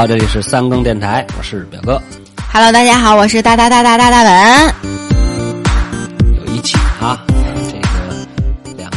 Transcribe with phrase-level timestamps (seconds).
[0.00, 2.00] 好，这里是三更电台，我是表哥。
[2.50, 4.74] Hello，大家好，我是大大大大大大文。
[6.36, 8.90] 有一起啊，这个两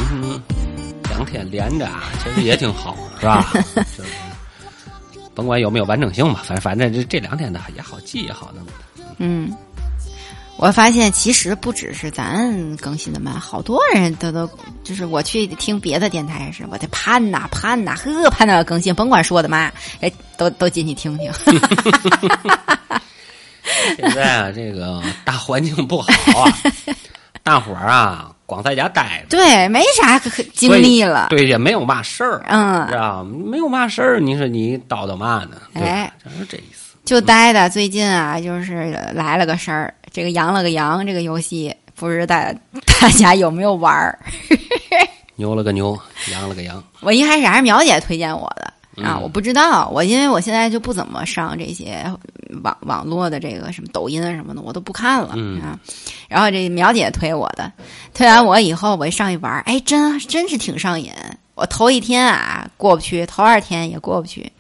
[1.10, 3.52] 两天连着啊，其实也挺好，是吧？
[3.98, 4.10] 就是
[5.36, 8.72] 甭管有没有完整性吧，反正反正这这两天呢也好记也好弄的。
[9.18, 9.54] 嗯，
[10.56, 14.50] 我发现其实不只是咱更新的慢，好多人都都
[14.86, 21.32] 就是我去听别的电台是，我得盼呐盼呐，呵盼到更新，甭管说的嘛，哎，都都进去听听。
[23.98, 26.10] 现在啊，这个大环境不好
[26.42, 26.54] 啊，
[27.44, 31.28] 大伙儿啊光在家待着，对，没啥可可精力了。
[31.30, 35.58] 对，也没有嘛事儿，嗯知道没有嘛事儿，你说你叨叨嘛呢？
[35.74, 36.94] 哎，就是这意思。
[37.06, 42.54] 就待的最近啊，就是来了个事儿，这个羊了个羊这个游戏，不知道大
[43.02, 44.18] 大家有没有玩儿？
[45.36, 46.00] 牛了个牛，
[46.32, 52.06] 羊了个羊，我一开始还是苗姐推荐我的啊，嗯我不知道，我因为我现在就不怎么上这些
[52.62, 55.80] 网网络的这个什么抖音啊什么的，我都不看了、嗯啊。
[56.28, 57.72] 然后这苗姐推我的，
[58.14, 61.12] 推完我以后，我一上去玩，哎，真真是挺上瘾。
[61.56, 64.52] 我头一天啊过不去，头二天也过不去，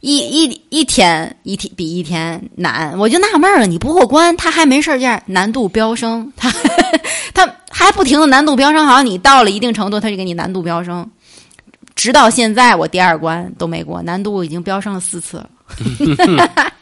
[0.00, 6.52] 一一一天一天比一天难，我就纳闷了，你不过关，他还没事儿干，难度飙升，他
[7.32, 11.08] 他还不停的难度飙升，好像你到了一定程度，他就给你难度飙升。
[11.94, 15.48] 直到现在，我第二关都没过，难度已经飙升了四次了。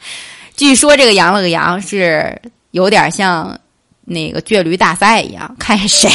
[0.57, 2.41] 据说这个羊了个羊是
[2.73, 3.59] 有点像
[4.05, 6.11] 那个倔驴大赛一样，看谁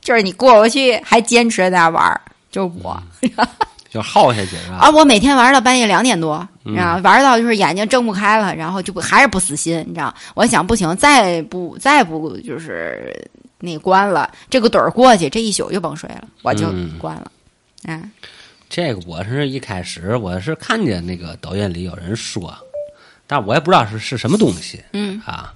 [0.00, 3.02] 就是你过不去还坚持在那玩儿，就是我。
[3.88, 4.76] 就耗下去是吧？
[4.80, 10.14] 啊，我每天玩到半夜两点多，嗯玩到就是眼睛睁不开了，然后就不还是不死心，你知道？
[10.34, 13.14] 我想不行，再不再不就是
[13.58, 17.22] 那关了，这个盹儿过去，这一宿就甭睡了，我就嗯关了。
[17.24, 17.30] 嗯
[18.68, 22.56] 这个我是一开始我是看见那个抖音里有人说，
[23.26, 25.52] 但我也不知道是是什么东西嗯啊。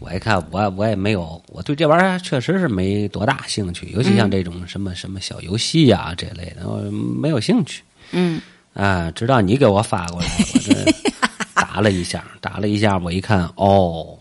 [0.00, 7.82] 我一看，我我也没有，我对这玩意儿确实是没多大兴趣，尤其像这种什么什么小游戏呀、这类的，我没有兴趣
[8.12, 8.40] 嗯
[8.74, 9.10] 啊。
[9.10, 10.72] 直到你给我发过来，我这
[11.60, 14.16] 打了一下，打了一下，我一看，哦，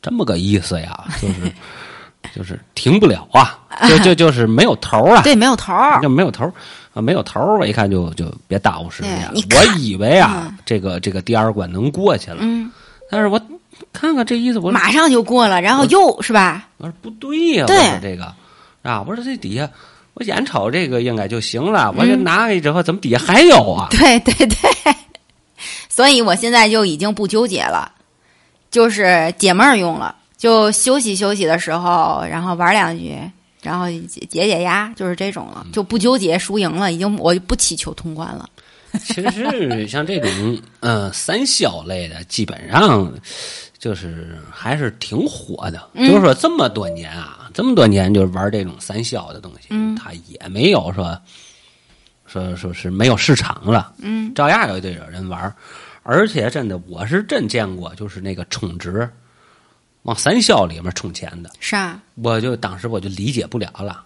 [0.00, 1.52] 这么个意思呀，就是
[2.34, 3.58] 就是停不了啊，
[3.88, 5.22] 就就就是没有头儿啊。
[5.22, 6.00] 对，没有头儿。
[6.02, 6.52] 就没有头儿
[6.92, 9.30] 啊，没有头儿，我一看就就别耽误时间。
[9.32, 12.70] 我以为啊，嗯这个这个第二关能过去了，嗯，
[13.10, 13.40] 但是我
[13.92, 16.66] 看看这意思，我说马上就过了，然后又是吧？
[16.78, 18.34] 我说不对呀、对我说这个
[18.82, 19.70] 啊，我说这底下
[20.14, 23.86] 我眼瞅这个应该就行了，我就嗯拿去之后，怎么底下还有啊？
[23.90, 24.94] 对对对，
[25.88, 27.92] 所以我现在就已经不纠结了，
[28.70, 33.14] 就是解闷儿用了，就休息休息的时候，然后玩两局，
[33.62, 38.48] 然后解解解压，就是这种了，就不纠结输赢了，已经我不祈求通关了。
[39.04, 40.30] 其实像这种
[40.80, 43.12] 嗯、呃三消类的，基本上
[43.78, 45.90] 就是还是挺火的。
[45.92, 51.20] 嗯就是说这么多年啊，这么多年就是玩这种三消的东西，嗯它也没有说
[52.24, 55.54] 说说是没有市场了，嗯照样有一堆人玩。
[56.02, 59.06] 而且真的，我是真见过，就是那个充值
[60.02, 64.04] 往三消里面充钱的，是啊，我就当时我就理解不了了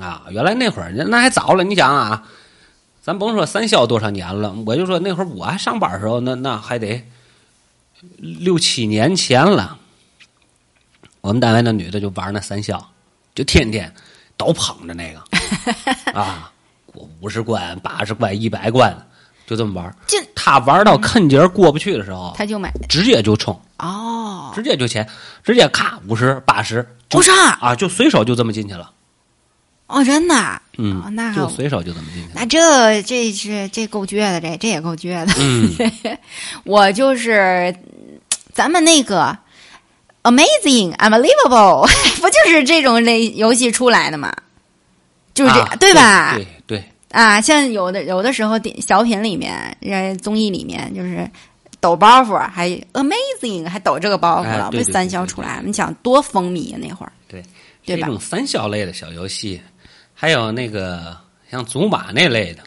[0.00, 0.26] 啊！
[0.30, 2.22] 原来那会儿那还早了，你想啊，
[3.02, 7.02] 咱甭说三消多少年了，我就说那会儿我还上班的时候，那那还得
[8.18, 9.78] 六七年前了。
[11.20, 12.90] 我们单位那女的就玩那三消，
[13.34, 13.92] 就天天
[14.36, 15.22] 都捧着那个
[16.12, 16.50] 啊，
[16.84, 18.94] 过五十关、八十关、一百关，
[19.52, 19.94] 就这么玩。
[20.06, 25.06] 进他玩到坑节儿过不去的时候，他就买直接就冲，哦，直接就钱，
[25.44, 28.90] 直接咔五十、八十，就不是啊啊，就随手就这么进去了。
[29.88, 32.28] 哦，真的啊，嗯哦，那就随手就这么进去。
[32.34, 35.32] 那这这是这够倔的，这这也够倔的。
[35.38, 35.70] 嗯，
[36.64, 37.76] 我就是
[38.54, 39.36] 咱们那个
[40.22, 41.86] Amazing Unbelievable，
[42.22, 44.32] 不就是这种类游戏出来的吗？
[45.34, 46.38] 就是这、啊对吧？
[47.12, 51.28] 啊，像有的有的时候电小品里面、呃综艺里面，就是
[51.78, 57.42] 抖包袱，还 Amazing 还抖这个包袱了，被三消出来了，你想多风靡啊那会儿，对
[57.84, 58.06] 对吧？
[58.06, 59.60] 这种三消类的小游戏，
[60.14, 61.16] 还有那个
[61.50, 62.62] 像祖玛那类的，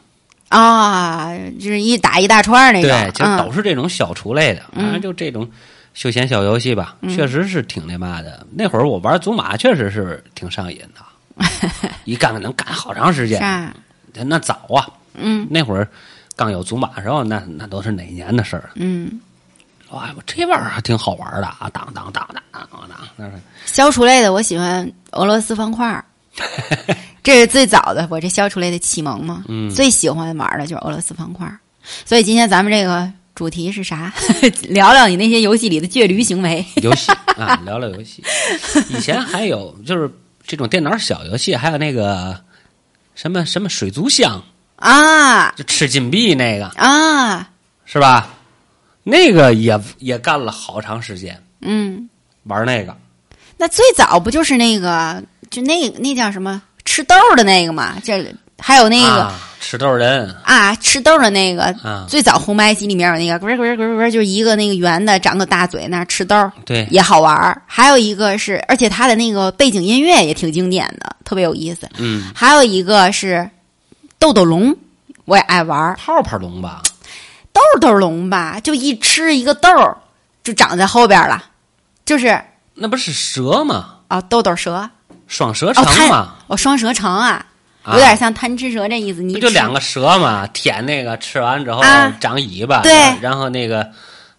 [0.49, 3.37] 啊，就是一打一大串儿那种，对，其实嗯。
[3.45, 5.49] 都是这种小厨类的，反正就这种
[5.95, 7.09] 休闲小游戏吧，嗯。
[7.15, 8.45] 确实是挺那嘛的。
[8.51, 13.39] 那会儿我玩祖玛确实是挺上瘾的， 一干能干好长时间。
[13.39, 13.43] 是。
[13.43, 13.73] 啊，
[14.23, 15.87] 那早啊，嗯那会儿
[16.35, 18.69] 刚有祖玛时候，那那都是哪年的事儿？
[18.75, 19.19] 嗯，
[19.89, 21.69] 哇，我这玩意儿还挺好玩的啊！
[21.73, 23.33] 当当当当当当，那是
[23.65, 26.03] 消除类的我喜欢俄罗斯方块儿，
[27.23, 31.59] 这是最早的我这消除类的启蒙嘛，嗯最喜欢玩的就是俄罗斯方块儿。
[32.03, 34.11] 所以今天咱们这个主题是啥？
[34.69, 36.65] 聊聊你那些游戏里的倔驴行为。
[36.81, 38.23] 游戏啊，聊聊游戏。
[38.89, 40.09] 以前还有就是
[40.45, 42.35] 这种电脑小游戏，还有那个
[43.15, 44.43] 什么什么水族箱，
[44.75, 47.49] 啊就吃金币那个，啊，
[47.85, 48.29] 是吧？
[49.03, 52.09] 那个也也干了好长时间，嗯，
[52.43, 52.95] 玩那个。
[53.57, 57.97] 那最早不就是那个，就那那叫什么吃豆的那个嘛？
[58.03, 58.21] 这
[58.59, 61.63] 还有那个啊、吃豆人啊吃豆的那个。
[61.83, 67.61] 啊，最早红白机里面有那个滚滚滚滚，就是一个那个圆的，长个大嘴那吃豆，对，也好玩儿。
[67.65, 71.89] 还有一个是，而且它的那个背景音乐也挺经典的，特别有意思。
[71.97, 73.49] 嗯，还有一个是
[74.17, 74.75] 豆豆龙，
[75.25, 75.95] 我也爱玩儿。
[75.95, 76.81] 泡泡龙吧，
[77.51, 79.97] 豆豆龙吧，就一吃一个豆儿，
[80.43, 81.43] 就长在后边了，
[82.05, 82.39] 就是
[82.75, 83.91] 那不是蛇吗？
[84.07, 84.89] 啊豆豆蛇
[85.27, 87.45] 双蛇哦，贪城嘛，哦双蛇城啊，啊
[87.93, 89.21] 有点像贪吃蛇这意思。
[89.21, 90.47] 你不就两个蛇嘛？
[90.47, 92.91] 舔那个吃完之后啊长尾巴，对
[93.21, 93.89] 然后那个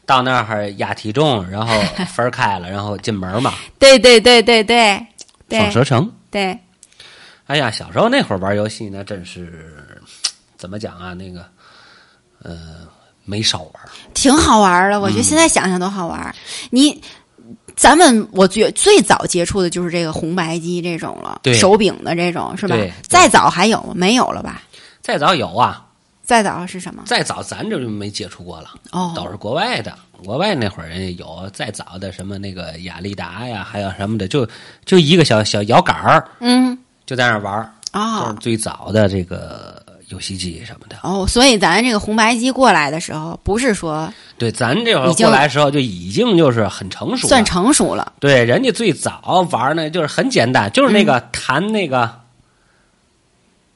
[0.04, 1.75] 到那儿压体重，然后
[2.14, 3.54] 分开了， 然后进门嘛。
[3.78, 4.94] 对对对对对
[5.48, 6.58] 双对蛇城，对，
[7.46, 9.76] 哎呀，小时候那会儿玩游戏那，真是
[10.56, 11.14] 怎么讲啊？
[11.14, 11.44] 那个
[12.42, 12.87] 呃，
[13.25, 13.72] 没少玩。
[14.14, 15.00] 挺好玩的。
[15.00, 16.34] 我嗯觉得现在想想都好玩。
[16.70, 17.00] 你
[17.76, 22.75] 咱们我觉最早接触的就是这个红白机这种了，对手柄的这种是吧？
[23.06, 23.93] 再早还有吗？
[23.94, 24.62] 没有了吧？
[25.02, 25.87] 再早有啊，
[26.23, 27.02] 再早是什么？
[27.06, 29.96] 再早咱这就没接触过了，哦，都是国外的。
[30.25, 34.49] 国外那会儿人家有再早的什么那个雅利达呀，还有什么的，就
[34.87, 40.97] 就一个小小摇杆儿，嗯就在那玩儿，啊哦是最早的这个游戏机什么的。
[41.03, 47.29] 哦，所以咱这个红白机过来的时候，不是说对，咱这会儿过来的时候就已经就是很成熟了。
[47.29, 48.12] 算成熟了。
[48.20, 52.20] 对，人家最早玩呢就是很简单，就是那个弹那个，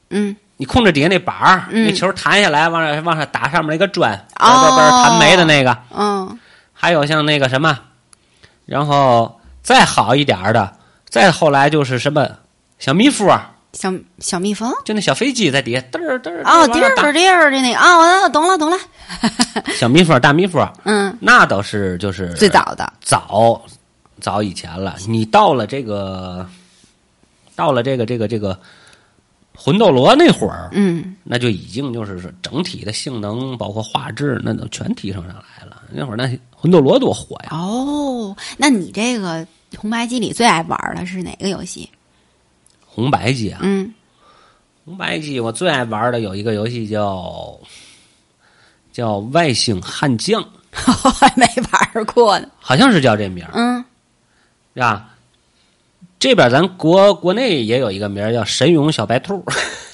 [0.09, 5.77] 嗯，你控制底下那板儿，嗯那球弹下来，往上往上打上面那个砖，哦嘣嘣嘣弹没的那个。
[5.93, 6.39] 嗯，
[6.73, 7.77] 还有像那个什么，
[8.65, 10.71] 然后再好一点儿的，
[11.09, 12.29] 再后来就是什么
[12.79, 13.27] 小蜜蜂，
[13.73, 18.77] 小小蜜蜂就那小飞机在底下嘚儿嘚儿哦，往上打滴儿滴儿的那个啊，我懂了懂了，
[19.75, 23.61] 小蜜蜂、大蜜蜂，嗯，那倒是就是最早的早
[24.19, 24.97] 早以前了。
[25.07, 26.45] 你到了这个，
[27.55, 28.59] 到了这个这个这个
[29.55, 35.81] 魂斗罗那会儿，嗯那就已经就是说整体的性能，包括画质，那都全提升上来了。
[35.89, 37.49] 那会儿那魂斗罗多火呀！
[37.51, 39.45] 哦，那你这个
[39.77, 41.89] 红白机里最爱玩的是哪个游戏？
[42.93, 43.93] 红白机啊，嗯，
[44.85, 47.57] 红白机我最爱玩的有一个游戏叫
[48.91, 50.41] 叫外星悍将，
[51.03, 52.47] 我还没玩过呢。
[52.59, 53.83] 好像是叫这名儿，嗯，
[54.73, 55.07] 是吧？
[56.19, 59.43] 这边咱国国内也有一个名儿叫神勇小白兔，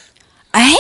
[0.52, 0.74] 哎，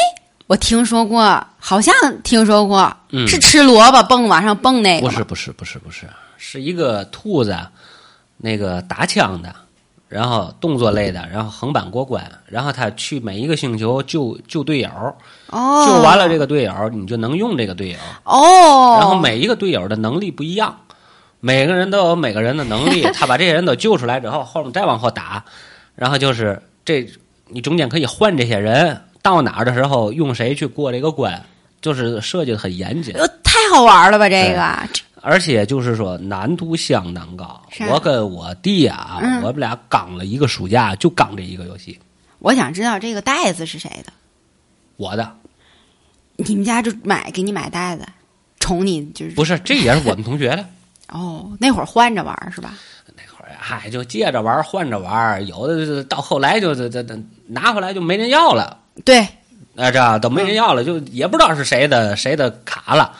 [0.47, 1.93] 我听说过，好像
[2.23, 3.27] 听说过，嗯。
[3.27, 5.13] 是吃萝卜蹦往上蹦那个吗？
[5.13, 7.55] 不是不是不是不是，是一个兔子，
[8.37, 9.55] 那个打枪的，
[10.09, 14.89] 然后动作类的，然后横版过关，然后他去每一个星球救救队友，
[15.49, 20.77] 哦，救完了这个队友，你就能用这个队友，哦，然后每一个队友的能力不一样，
[21.39, 25.43] 每个人都有每个人的能力，他把这些人都救出来之后，后面再往后打，
[25.95, 27.05] 然后就是这
[27.49, 31.43] 你中间可以换这些人，到哪儿的时候用谁去过这个关，
[31.81, 33.13] 就是设计的很严谨。
[33.15, 34.29] 呃太好玩了吧？
[34.29, 34.89] 这个。
[34.93, 37.61] 这而且就是说难度相当高。
[37.89, 41.99] 我跟我弟啊，嗯我们俩刚了一个暑假，就刚这一个游戏。
[42.39, 44.13] 我想知道这个袋子是谁的？
[44.95, 45.29] 我的
[46.37, 48.05] 你们家就买给你买袋子，
[48.61, 50.65] 宠你就是不是，这也是我们同学的。
[51.11, 52.73] 哦，那会儿换着玩是吧？
[53.07, 59.19] 那会儿嗨，就借着玩换着玩，有的是到后来就这这这拿回来就没人要了，对，
[59.75, 63.13] 啊，这都没人要了，就也不知道是谁的谁的卡了，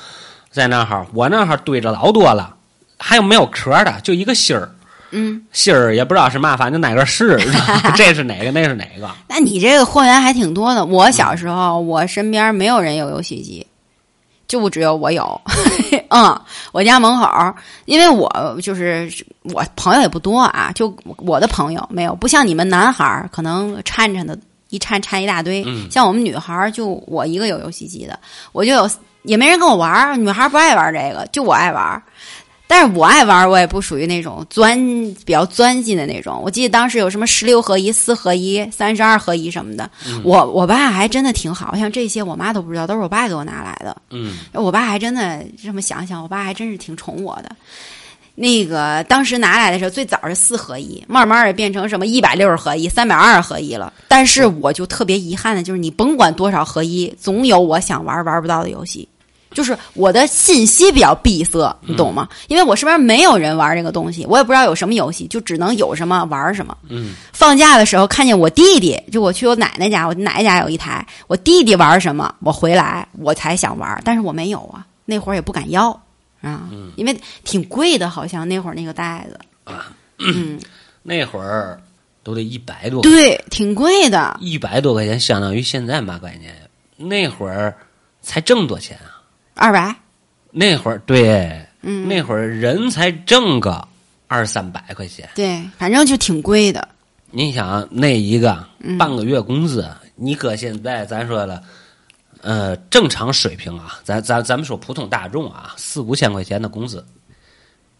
[0.58, 2.56] 在那儿我那儿堆着老多了，
[2.98, 4.68] 还有没有壳的，就一个芯儿，
[5.12, 7.38] 嗯，芯儿也不知道是嘛，反正哪个是，
[7.96, 9.08] 这是哪个，那是哪个。
[9.30, 10.84] 那你这个货源还挺多的。
[10.84, 13.66] 我小时候，我身边没有人有游戏机，
[14.48, 15.40] 就只有我有。
[16.10, 17.54] 嗯，我家门口，
[17.86, 19.08] 因为我就是
[19.44, 24.38] 我朋友也不多啊，就我的朋友没有，不像你们男孩儿可能掺掺的，
[24.70, 25.64] 一掺掺一大堆。
[25.68, 28.18] 嗯像我们女孩儿，就我一个有游戏机的，
[28.52, 28.90] 我就有，
[29.28, 30.18] 也没人跟我玩儿。
[30.18, 32.02] 女孩儿不爱玩这个，就我爱玩儿。
[32.70, 34.78] 但是我爱玩儿，我也不属于那种钻
[35.26, 36.42] 比较钻进的那种。
[36.44, 39.90] 我记得当时有什么十六合一、四合一、三十二合一什么的，
[40.22, 43.96] 我我爸还真的挺好，像这些我妈都不知道，都是我爸给我拿来的。
[44.10, 47.56] 嗯，我爸还真的这么想想，我爸还真是挺宠我的。
[48.36, 53.94] 那个当时拿来的时候，最早是四合一，慢慢的变成什么一百六十合一、三百二十合一了。
[54.10, 59.08] 但是我就特别遗憾的就是，你甭管多少合一，总有我想玩玩不到的游戏。
[59.52, 62.28] 就是我的信息比较闭塞，你懂吗？
[62.48, 66.78] 因为我身边没有人玩这个东西，我也不知道有什么游戏，就只能有什么玩什么。
[66.90, 75.90] 嗯，放假的时候看见我弟弟，就我去我奶奶家，我奶奶家有一台，我弟弟玩什么，我回来我才想玩，但是我没有啊，那会儿也不敢要
[76.42, 79.40] 啊，因为挺贵的，好像那会儿那个袋子，
[80.20, 80.60] 嗯，
[81.04, 81.82] 那会儿
[82.24, 86.54] 都得一百多，对，挺贵的，一百多块钱相当于现在嘛概念？
[86.98, 87.76] 那会儿
[88.22, 89.17] 才挣多钱啊？
[89.58, 89.96] 二百，
[90.52, 93.86] 那会儿对，嗯，那会儿人才挣个
[94.28, 95.28] 二三百块钱。
[95.36, 96.88] 对，反正就挺贵的，
[97.32, 101.62] 你想那一个嗯半个月工资，你搁现在咱说了，
[102.42, 107.06] 呃，正常水平啊，咱咱咱们说普通大众啊，四五千块钱的工资，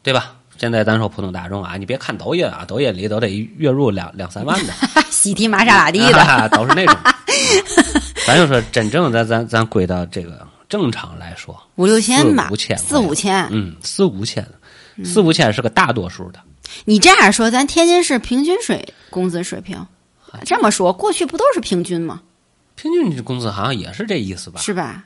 [0.04, 0.34] 对吧？
[0.60, 4.74] 现在咱说普通大众啊，你别看抖音啊，抖音里都得月入两两三万的，
[5.12, 6.96] 喜提玛莎拉蒂的，啊都是那种。
[8.26, 13.48] 咱就说真正咱咱咱归到这个正常来说，五六千吧四五，千四五千。
[13.52, 14.48] 嗯，四五千，
[15.04, 16.40] 四五千是个大多数的。
[16.86, 19.88] 你这样说，咱天津市平均水工资水平，
[20.46, 22.22] 这么说，过去不都是平均吗？
[22.76, 24.60] 平均工资好像也是这意思吧？
[24.60, 25.06] 是吧？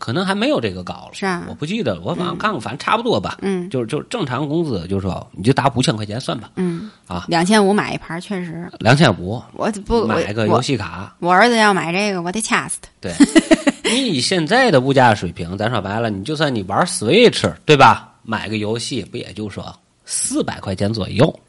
[0.00, 3.38] 可能还没有这个高了，是啊我不记得了，我反正看过，反正差不多吧。
[3.42, 12.88] 嗯就是就是正常工资，就是说你就打五千块钱算吧，嗯，啊，两千五买一盘，确实，两千五我不买个游戏卡，我儿子要买这个，我得掐死他。
[13.00, 13.14] 对。
[13.92, 18.14] 你以现在的物价水平，咱说白了，你就算你玩 Switch 对吧？
[18.22, 21.40] 买个游戏不也就说四百块钱左右，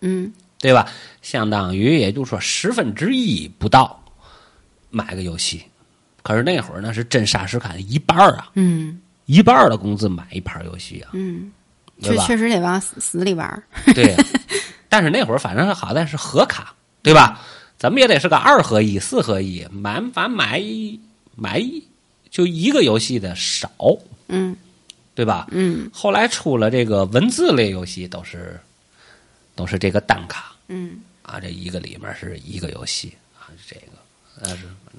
[0.00, 0.86] 嗯，对吧？
[1.22, 4.00] 相当于也就是说十分之一不到
[4.90, 5.62] 买个游戏。
[6.22, 11.50] 可是那会儿呢是真沙实看一半儿啊，嗯一半儿的工资买一盘游戏啊，嗯，
[12.00, 13.62] 确确实得往死死里玩儿。
[13.94, 14.16] 对，
[14.88, 17.40] 但是那会儿反正好在是合卡，对吧？
[17.78, 20.62] 咱们也得是个二合一、四合一，买反买
[21.36, 21.62] 买
[22.30, 23.70] 就一个游戏的少，
[24.28, 24.56] 嗯
[25.14, 25.46] 对吧？
[25.50, 28.58] 嗯后来出了这个文字类游戏，都是
[29.54, 33.12] 都是这个单卡嗯，啊，这一个里面是一个游戏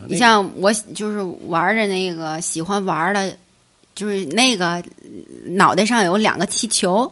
[0.08, 3.36] 你像我就是玩的那个喜欢玩的，
[3.96, 4.81] 就是那个
[5.46, 7.12] 脑袋上有两个气球，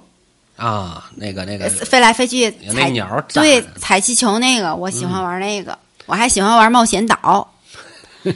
[0.56, 7.54] 啊，那个那个飞来飞去那踩鸟对的踩气球那个，我喜欢玩那个，我还喜欢玩冒险岛。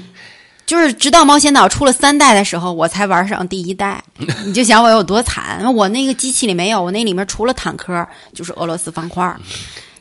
[0.65, 4.01] 就是直到冒险岛出了三代的时候，我才玩上第一代。
[4.45, 9.35] 你就想我有多惨，我那个机器里没有，我那里面除了坦克就是俄罗斯方块，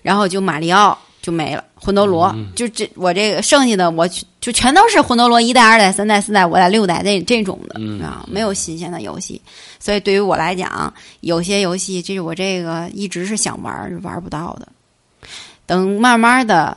[0.00, 4.08] 然后就马里奥就没了，魂斗罗、就这我这个剩下的我
[4.40, 9.40] 就全都是魂斗罗一代、二代、三代、四代、五代、六代这这种的、啊，没有新鲜的游戏。
[9.78, 14.68] 所以对于我来讲，有些游戏这是我这个一直是想玩儿玩不到的。
[15.66, 16.76] 等慢慢的，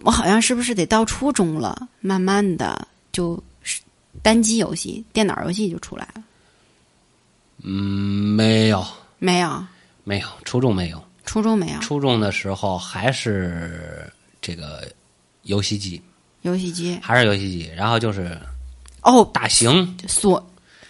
[0.00, 3.80] 我好像是不是得到初中了，慢慢的就是
[4.22, 6.22] 单机游戏、电脑游戏就出来了。
[7.62, 8.84] 嗯没有
[9.18, 9.64] 没有，
[10.02, 11.02] 没有，初中没有。
[11.24, 11.80] 初中没有？
[11.80, 14.86] 初中的时候还是这个
[15.42, 16.00] 游戏机，
[16.42, 16.98] 游戏机。
[17.02, 18.38] 还是游戏机，然后就是
[19.02, 19.96] 哦，大型。
[20.06, 20.44] 索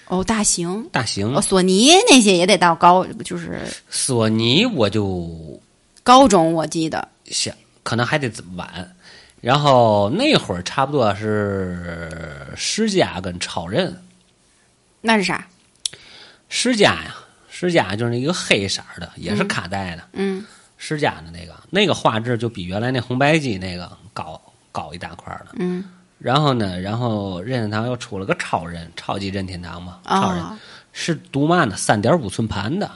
[0.09, 0.87] 哦大型。
[0.93, 1.35] 大型。
[1.35, 5.61] 哦索尼那些也得到高，就是索尼，我就
[6.03, 7.09] 高中我记得。
[7.27, 8.95] 想可能还得晚。
[9.41, 14.03] 然后那会儿差不多是世嘉跟超人，
[15.03, 15.47] 那是啥？
[16.49, 17.15] 世嘉呀，
[17.65, 20.45] 世嘉就是一个黑色的，也是卡带的，嗯
[20.77, 24.41] 世嘉的那个，那个画质就比原来那红白机那个高
[24.71, 25.53] 高一大块儿了。
[25.55, 25.85] 嗯
[26.19, 30.59] 然后呢，然后任天堂又出了个超人，超级任天堂嘛，超人、哦
[30.97, 31.77] 是读嘛呢？
[31.77, 32.89] 三点五寸盘的，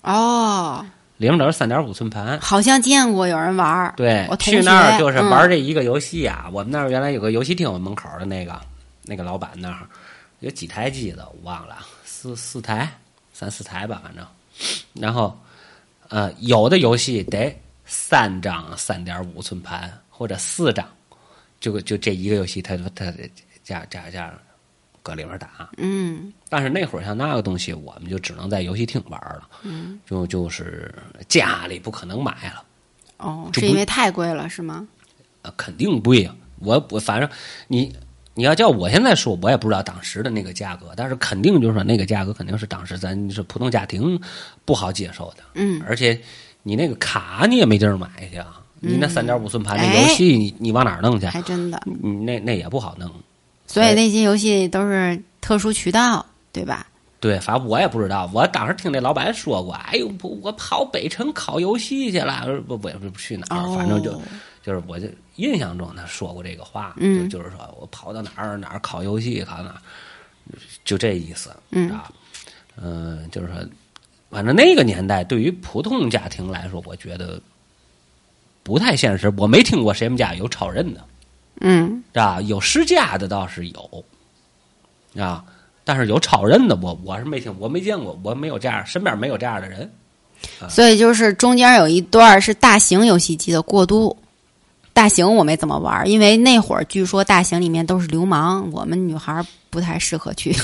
[0.00, 0.82] 哦，
[1.18, 2.40] 里面都是三点五寸盘。
[2.40, 3.92] 好像见过有人玩儿。
[3.98, 6.48] 对去那儿就是嗯玩这一个游戏啊。
[6.52, 8.58] 我们那儿原来有个游戏厅，门口的那个
[9.02, 9.80] 那个老板那儿
[10.40, 12.90] 有几台机子，我忘了，四四台、
[13.38, 14.26] 三四台吧，反正。
[14.94, 15.38] 然后
[16.08, 20.88] 呃，有的游戏得三张三点五寸盘，或者四张，
[21.60, 23.12] 就就这一个游戏它，它它
[23.62, 24.32] 加加加
[25.02, 25.68] 搁里面打。
[25.76, 30.94] 嗯但是那会儿像那个东西，我们就只能在游戏厅玩了，嗯，就就是
[31.28, 32.64] 家里不可能买了。
[33.18, 34.88] 哦，就是不因为太贵了是吗？
[35.42, 37.28] 呃，肯定贵啊、我我反正
[37.68, 37.94] 你
[38.36, 44.20] 你要叫我现在说，我也不知道当时的那个价格，但是肯定就是说那个价格肯定是当时咱是普通家庭
[44.66, 45.42] 不好接受的。
[45.54, 46.20] 嗯，而且
[46.62, 51.24] 你那个卡你也没地儿买去啊，你那三点五寸盘那哎游戏你你往哪儿弄去？
[51.24, 51.82] 还真的。
[51.86, 53.10] 你那那也不好弄。
[53.66, 56.86] 所以那些游戏都是特殊渠道，对吧？
[57.18, 58.30] 对，反正我也不知道。
[58.34, 64.20] 我当时听那老板说过，哎呦，不，我跑北城考游戏去了，不，不也不去哪儿，哦，反正就
[64.66, 65.06] 就是我就
[65.36, 69.80] 印象中他说过这个话，嗯就就是说我跑到哪儿哪儿考游戏，考到哪儿，
[70.84, 72.10] 就这意思，嗯啊，
[72.74, 73.54] 嗯、就是说，
[74.28, 77.40] 反正那个年代对于普通家庭来说，我觉得
[78.64, 79.32] 不太现实。
[79.36, 81.04] 我没听过谁们家有超人的，
[81.60, 84.04] 嗯啊，有试驾的倒是有，
[85.16, 85.44] 啊，
[85.84, 89.88] 但是有超人的我我是没听，我没见过，我没有这样，身边没有这样的人。
[90.68, 94.16] 所以就是中间有一段是大型游戏机的过渡。
[94.96, 100.56] 大型我没怎么玩，因为那会儿据说大型里面都是流氓，我们女孩不太适合去，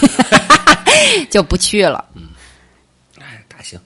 [1.28, 2.02] 就不去了。
[2.14, 2.28] 嗯
[3.20, 3.78] 哎，大型，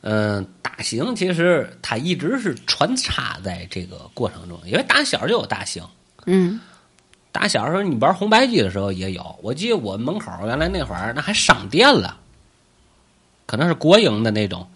[0.00, 5.80] 嗯、大型其实它一直是穿插在这个过程中，因为打小就有大型。
[6.24, 6.58] 嗯
[7.30, 12.18] 打小时候你玩红白机的时候也有，我记得我门口原来那会儿那还商店了，
[13.46, 14.68] 可能是国营的那种，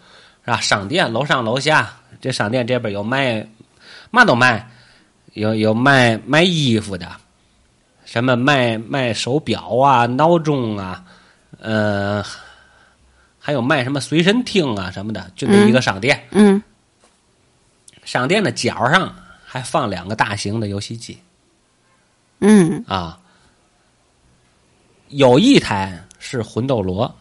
[0.44, 0.60] 是吧？
[0.60, 3.44] 商店楼上楼下，这商店这边有卖，
[4.12, 4.69] 嘛都卖，
[5.34, 7.10] 有有卖卖衣服的，
[8.04, 11.04] 什么卖卖手表啊、闹钟啊，
[11.58, 12.24] 呃，
[13.38, 16.26] 还有卖什么随身听啊什么的，就那一个商店。
[16.30, 16.62] 嗯
[18.02, 21.16] 商店的角上还放两个大型的游戏机。
[22.40, 23.20] 嗯啊，
[25.08, 27.14] 有一台是魂斗罗，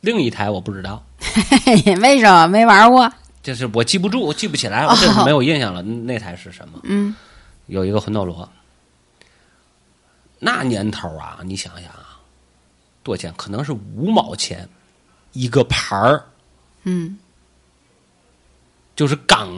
[0.00, 1.02] 另一台我不知道，
[2.00, 3.10] 为什么没玩过？
[3.48, 5.80] 就是我记不住，我记不起来，我真是没有印象了。
[5.80, 6.78] 那台是什么？
[6.82, 7.16] 嗯
[7.64, 8.46] 有一个魂斗罗，
[10.38, 12.20] 那年头啊，你想想啊，
[13.02, 13.32] 多少钱？
[13.38, 14.68] 可能是五毛钱
[15.32, 16.22] 一个盘儿，
[16.82, 17.18] 嗯
[18.94, 19.48] 就是刚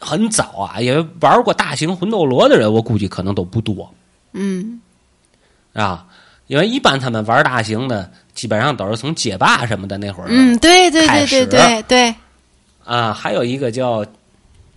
[0.00, 3.94] 很早啊，因为玩过大型魂斗罗的人，我估计可能都不多
[4.32, 4.80] 嗯
[5.74, 6.06] 啊。
[6.46, 12.14] 因为一般他们玩大型的，基本上都是从街霸什么的那会儿嗯，对对对对对对，
[12.84, 14.04] 啊，还有一个叫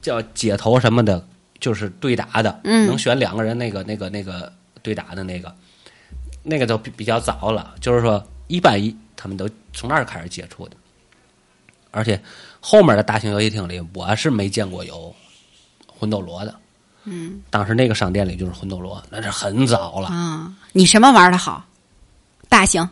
[0.02, 1.26] 叫街头什么的，
[1.60, 5.54] 就是对打的，嗯能选两个人那个那个那个对打的那个，
[6.43, 10.76] 那个都比比较早了，就是说一般一他们都从那儿开始接触的，
[11.91, 12.22] 而且
[12.60, 15.13] 后面的大型游戏厅里，我是没见过有
[15.88, 16.56] 魂斗罗的。
[17.10, 20.10] 嗯当时那个商店里就是魂斗罗，那是很早了。
[20.10, 21.65] 啊，你什么玩的好？
[22.50, 22.88] 大型，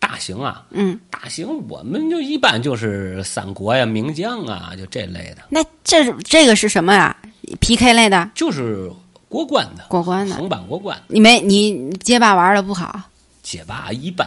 [0.00, 7.14] 大型啊，嗯，大型我们就一般就是三国呀、名将啊，就这类的，那这是这个是什么呀
[7.60, 8.90] ？PK 类的，就是
[9.28, 10.34] 过关的，过关的。
[10.34, 10.96] 横版过关。
[11.06, 13.00] 你没你街霸玩的不好？
[13.42, 14.26] 街霸一般，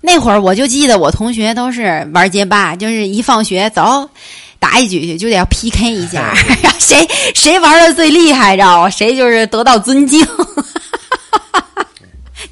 [0.00, 4.08] 那会儿我就记得我同学都是玩街霸，就是一放学走
[4.58, 6.34] 打一局去就得要 PK 一下，
[6.78, 8.90] 谁谁玩的最厉害，知道吗？
[8.90, 10.26] 谁就是得到尊敬。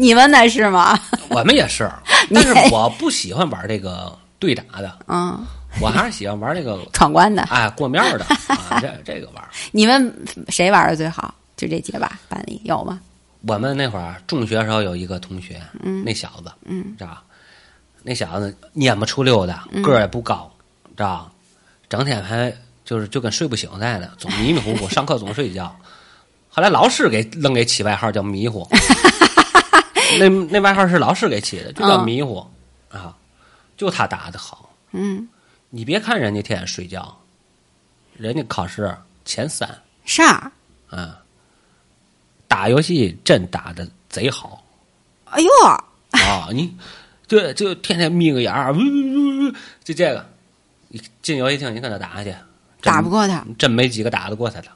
[0.00, 0.98] 你们那是吗？
[1.28, 1.90] 我们也是，
[2.32, 5.38] 但是我不喜欢玩这个对打的，嗯，
[5.78, 7.42] 我还是喜欢玩这个闯关的。
[7.42, 9.44] 哎过面的 啊，这这个玩。
[9.72, 10.12] 你们
[10.48, 11.34] 谁玩的最好？
[11.54, 12.98] 就这街霸班里有吗？
[13.46, 15.60] 我们那会儿中学时候有一个同学，
[16.04, 17.22] 那小子，嗯，知道吧？
[18.02, 20.50] 那小子蔫不出溜的，个儿也不高，
[20.96, 21.32] 知道吧？
[21.90, 22.50] 整天还
[22.86, 25.74] 就是就跟睡不醒似的，总迷迷糊糊，上课总睡觉。
[26.48, 28.66] 后来老师给愣给起外号叫迷糊，
[30.18, 32.44] 那那外号是老师给起的，就叫嗯迷糊、
[32.90, 33.16] 啊。
[33.76, 35.26] 就他打的好，嗯，
[35.70, 37.18] 你别看人家天天睡觉，
[38.16, 38.94] 人家考试
[39.24, 39.66] 前三，
[40.04, 40.52] 啥？
[40.90, 41.18] 啊，
[42.46, 44.62] 打游戏真打的贼好
[45.24, 45.48] 哎呦，
[46.10, 46.48] 啊！
[46.52, 46.76] 你
[47.26, 50.26] 对，就天天眯个眼儿，呜呜呜，就这个，
[50.88, 52.34] 你进游戏厅你跟他打去，
[52.82, 53.46] 打不过他。
[53.56, 54.68] 真没几个打得过他的。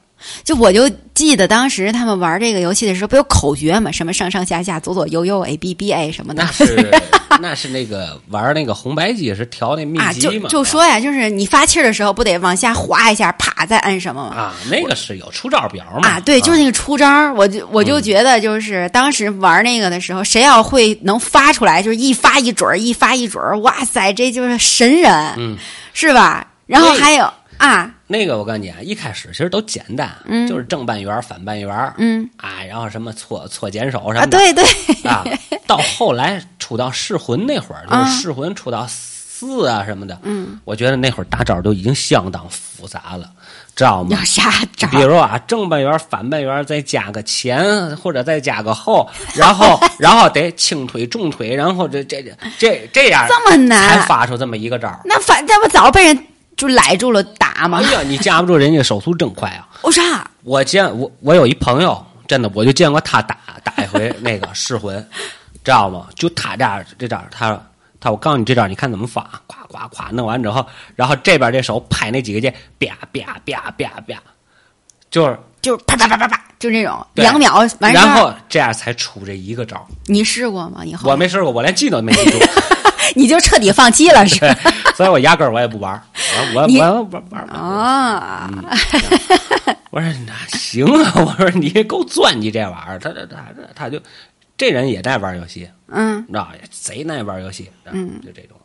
[0.43, 3.91] 就我就记得当时他们玩这个游戏的时候，不有口诀嘛？
[3.91, 7.01] 什么上上下下、左左右右、A B B A 什么的那是
[7.41, 10.49] 那是那个玩那个红白机是调那秘籍嘛？
[10.49, 14.35] 就说呀，就是你发气儿的时候，不得往下滑一下，啪再按什么吗？
[14.35, 16.07] 啊，那个是有出招表嘛？
[16.07, 25.57] 啊，对，就是那个出招儿，我就我就觉得，就是当时玩那个的时候，谁要会能发出来，就是一发一准儿，一发一准儿，哇塞，这就是神人，嗯，
[25.93, 26.47] 是吧？
[26.65, 30.47] 然后还有啊，那个我跟你讲，一开始其实都简单，嗯。
[30.47, 32.29] 就是正半圆、反半圆，嗯。
[32.37, 34.63] 啊，然后什么搓搓剪手什啊，么的，对对，
[35.09, 35.23] 啊，
[35.65, 38.05] 到后来出到噬魂那会儿，就啊。
[38.09, 43.29] 是噬魂出到四啊什么的，嗯，我觉得那会儿大招都已经相当复杂了，
[43.75, 44.09] 知道吗？
[44.17, 44.23] 要？
[44.23, 45.01] 啥招比？
[45.01, 53.99] 如啊，正半圆、反半圆，再加个前或者再加个后， 然后然后得轻推、重推，然后这这这这这样这么难。
[53.99, 54.89] 才发出这么一个招。
[55.05, 56.25] 那反这不早被人
[56.57, 57.91] 就赖住了打嘛哎？
[57.91, 59.67] 呀，你架不住人家手速真快啊！
[59.81, 60.29] 我 啥？
[60.43, 64.95] 我见我我有一朋友，真的我就见过他打打一回 那个噬魂，
[65.63, 66.07] 知道吗？
[66.15, 67.59] 就他这样这招，他
[67.99, 70.65] 他我告诉你这招，你看怎么发，咵咵咵弄完之后，
[70.95, 74.21] 然后这边这手拍那几个键，啪啪啪啪啪，
[75.09, 78.33] 就是就是啪啪啪啪啪，就这种两秒完事然后。
[78.47, 79.85] 这样才出这一个招。
[80.05, 80.85] 你试过吗？
[80.85, 82.37] 以后我没试过，我连记都没记住，
[83.15, 84.39] 你就彻底放弃了是
[84.95, 86.01] 所以我压根儿我也不玩儿。
[86.37, 87.47] 我我你我玩玩玩。
[87.47, 88.49] 啊，
[89.91, 93.99] 我说那行啊，我说你够钻你这玩意儿，他他他他就
[94.57, 96.53] 这人也爱玩游戏，嗯，你知道吧？
[96.71, 98.57] 贼爱玩游戏，嗯，就这种。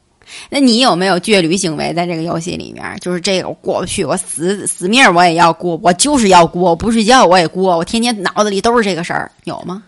[0.48, 2.96] 那你有没有倔驴行为在这个游戏里面？
[3.00, 9.82] 就是这个我过不去，我死死命我也要过，我就是要过，我不睡觉我也过，我天天脑子里都是这个事儿，有吗？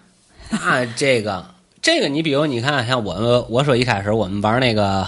[0.51, 1.47] 那这个
[1.81, 5.07] 这个，你比如你看，像我们我说一开始我们玩那个，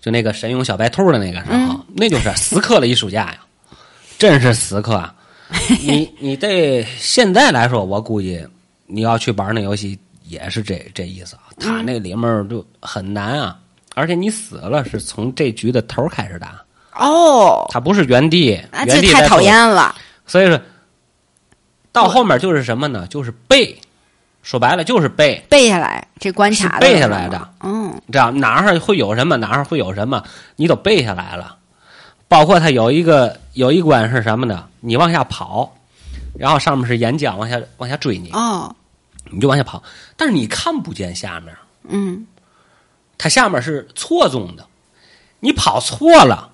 [0.00, 3.38] 就那个神勇小白兔的那个时候，那就是死磕了一暑假呀，
[4.18, 4.94] 真是死磕。
[4.94, 5.14] 啊
[5.82, 8.40] 你你对现在来说，我估计
[8.86, 11.50] 你要去玩那游戏也是这这意思啊。
[11.58, 13.58] 它那里面就很难啊，
[13.96, 19.92] 而且你死了是从这局的头开始打，哦，它不是原地，啊，原地太讨厌了。
[20.24, 20.60] 所以说，
[21.90, 23.04] 到后面就是什么呢？
[23.08, 23.76] 就是背，
[24.42, 25.44] 说白了就是背。
[25.48, 27.48] 背下来，这观察的背下来的。
[27.60, 30.22] 嗯，这样哪儿会有什么，哪儿会有什么，
[30.56, 31.56] 你都背下来了。
[32.28, 34.66] 包括它有一个有一关是什么呢？
[34.80, 35.76] 你往下跑，
[36.38, 38.74] 然后上面是岩浆往下往下追你，哦，
[39.30, 39.82] 你就往下跑，
[40.16, 41.54] 但是你看不见下面，
[41.88, 42.26] 嗯，
[43.18, 44.64] 它下面是错综的，
[45.40, 46.49] 你跑错了，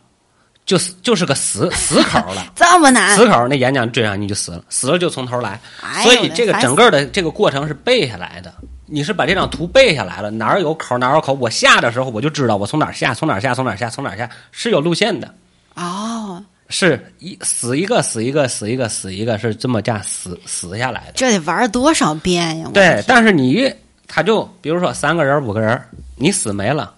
[0.66, 2.44] 就是就是个死 死口了。
[2.54, 5.58] 这么难，死口那演讲追上你就死了，死了就从头来。
[5.80, 8.52] 哎所以这个整个的这个过程是背下来的。
[8.88, 15.34] 你是把这张图背下来了，哪儿有口哪儿有口，我下的时候我就知道我从哪儿下，从哪儿下，从哪儿下，从哪儿下是有路线的，
[15.74, 21.14] 哦，是一死一个死一个死一个死一个是这么这样死死下来的。
[21.16, 22.70] 这得玩多少遍呀？
[22.72, 23.68] 对，但是你
[24.06, 25.82] 他就比如说三个人五个人，
[26.14, 26.94] 你死没了，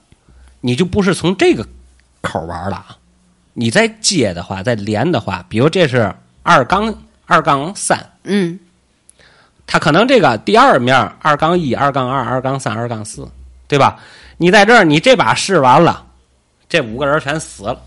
[0.60, 1.66] 你就不是从这个
[2.20, 2.97] 口玩了啊。
[3.60, 6.94] 你再接的话，再连的话，比如这是二杠
[7.26, 8.56] 二杠三，嗯，
[9.66, 13.28] 它可能这个第二面二杠一、二杠二、二杠三、二杠四，
[13.66, 13.98] 对吧？
[14.36, 16.06] 你在这儿，你这把试完了，
[16.68, 17.82] 这五个人全死了，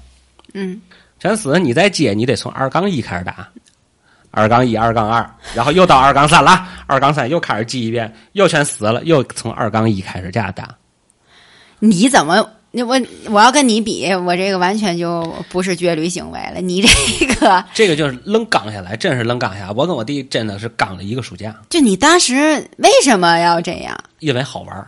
[0.53, 0.81] 嗯，
[1.19, 3.47] 全死了，你再接，你得从二杠一开始打，
[4.29, 10.67] 二杠一、二杠二，然后又到二杠三了，二杠三又开始记一遍，又全死了，又从二杠一开始这样打。
[11.79, 12.45] 你怎么？
[12.71, 16.61] 你我我要跟你比，我这个完全就不是绝驴行为了。
[16.61, 19.71] 你这个， 这个就是愣刚下来，真是愣刚下来。
[19.71, 22.35] 我跟我弟真的是刚了一个暑假，就你当时
[22.77, 23.97] 为什么要这样？
[24.19, 24.87] 因为好玩儿。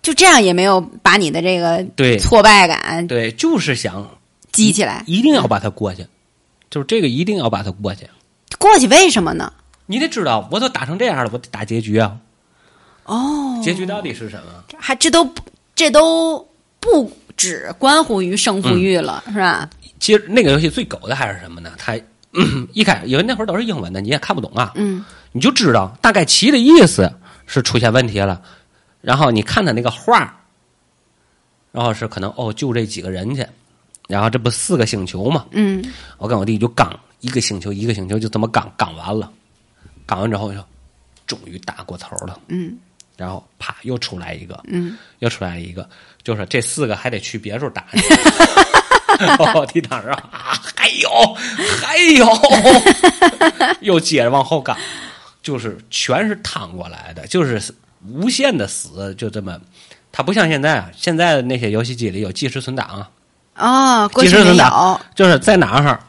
[0.00, 4.08] 就这样也没有把你的这个对挫败感对，就是想
[4.50, 5.04] 激起来。
[5.06, 6.06] 一定要把它过去，
[6.70, 8.08] 就是这个一定要把它过去。
[8.58, 9.52] 过去为什么呢？
[9.86, 12.16] 你得知道，我都打成这样了，我得打结局啊。
[13.04, 14.64] 哦，结局到底是什么？
[14.78, 15.30] 还这都
[15.78, 16.44] 这都
[16.80, 19.70] 不只关乎于胜负欲了，是吧？
[20.00, 21.72] 其实那个游戏最狗的还是什么呢？
[21.78, 21.94] 它、
[22.34, 25.04] 嗯一开始因为那会儿都是英文的，你也看不懂啊，嗯。
[25.30, 27.12] 你就知道大概其的意思
[27.46, 28.42] 是出现问题了，
[29.00, 30.40] 然后你看他那个画，
[31.70, 33.46] 然后是可能哦就这几个人去，
[34.08, 35.84] 然后这不四个星球嘛，嗯，
[36.16, 39.30] 我跟我弟就刚一个星球一个星球就这么刚刚完了，
[40.06, 40.58] 刚完之后就
[41.24, 42.76] 终于打过头了，嗯，
[43.18, 45.86] 然后啪又出来一个，嗯，又出来一个，
[46.22, 47.98] 就是这四个还得去别处打去。
[49.56, 50.22] 我弟当时啊，
[50.76, 51.10] 还有
[51.80, 52.26] 还有，
[53.82, 54.76] 又接着往后赶，
[55.42, 57.60] 就是全是趟过来的，就是
[58.06, 59.60] 无限的死，就这么。
[60.12, 63.10] 它不像现在啊，现在的那些游戏机里有即时存档
[63.54, 66.00] 啊，哦，即时存档，就是在哪儿，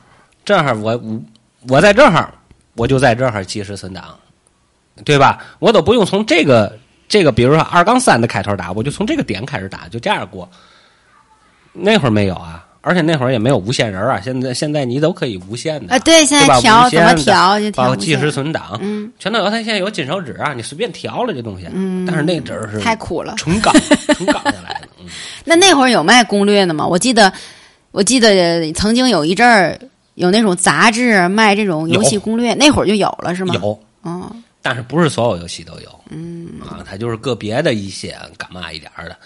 [0.46, 1.22] 这儿我我
[1.68, 2.32] 我在这儿，
[2.76, 4.18] 我就在这儿即时存档，
[5.04, 5.44] 对吧？
[5.58, 6.78] 我都不用从这个
[7.10, 10.48] 这个，比如说二杠三的开头打，我就从这个点开始打，就这样过。
[11.74, 14.22] 那会儿没有啊，而且那会儿也没有无限人啊。
[14.22, 19.50] 现在现在你都可以无限的，啊，对，现在调怎么调就调无包括即时，存档，嗯全都有。
[19.50, 21.68] 它现在有金手指啊，你随便调了这东西。
[21.74, 23.34] 嗯，但是那阵儿是太苦了。
[23.38, 23.74] 纯刚
[24.14, 24.88] 纯刚下来的。
[25.00, 25.08] 嗯
[25.46, 26.86] 那那会儿有卖攻略的吗？
[26.86, 27.34] 我记得，
[27.92, 29.80] 我记得曾经有一阵儿
[30.14, 36.60] 有那种杂志卖这种游戏攻略，那会儿就有了是吗？，有，哦，但是不是所有游戏都有，嗯。
[36.62, 39.18] 啊，它就是个别的一些干嘛一点儿的，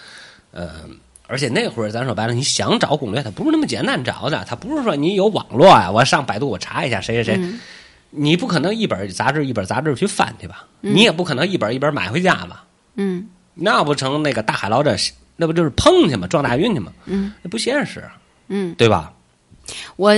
[0.52, 7.60] 嗯、而且那会儿咱说白了，你想找攻略，它不是那么简单找的，它不是说你有网络啊，我上百度我查一下谁谁谁，嗯。
[8.16, 12.64] 你不可能一本杂志一本杂志去翻去吧，你也不可能一本一本买回家吧，
[12.96, 13.28] 嗯。
[13.56, 14.96] 那不成那个大海捞针，
[15.36, 17.34] 那不就是碰去嘛，撞大运去嘛，嗯。
[17.42, 18.04] 那不现实，
[18.50, 19.12] 嗯，对吧？
[19.96, 20.14] 我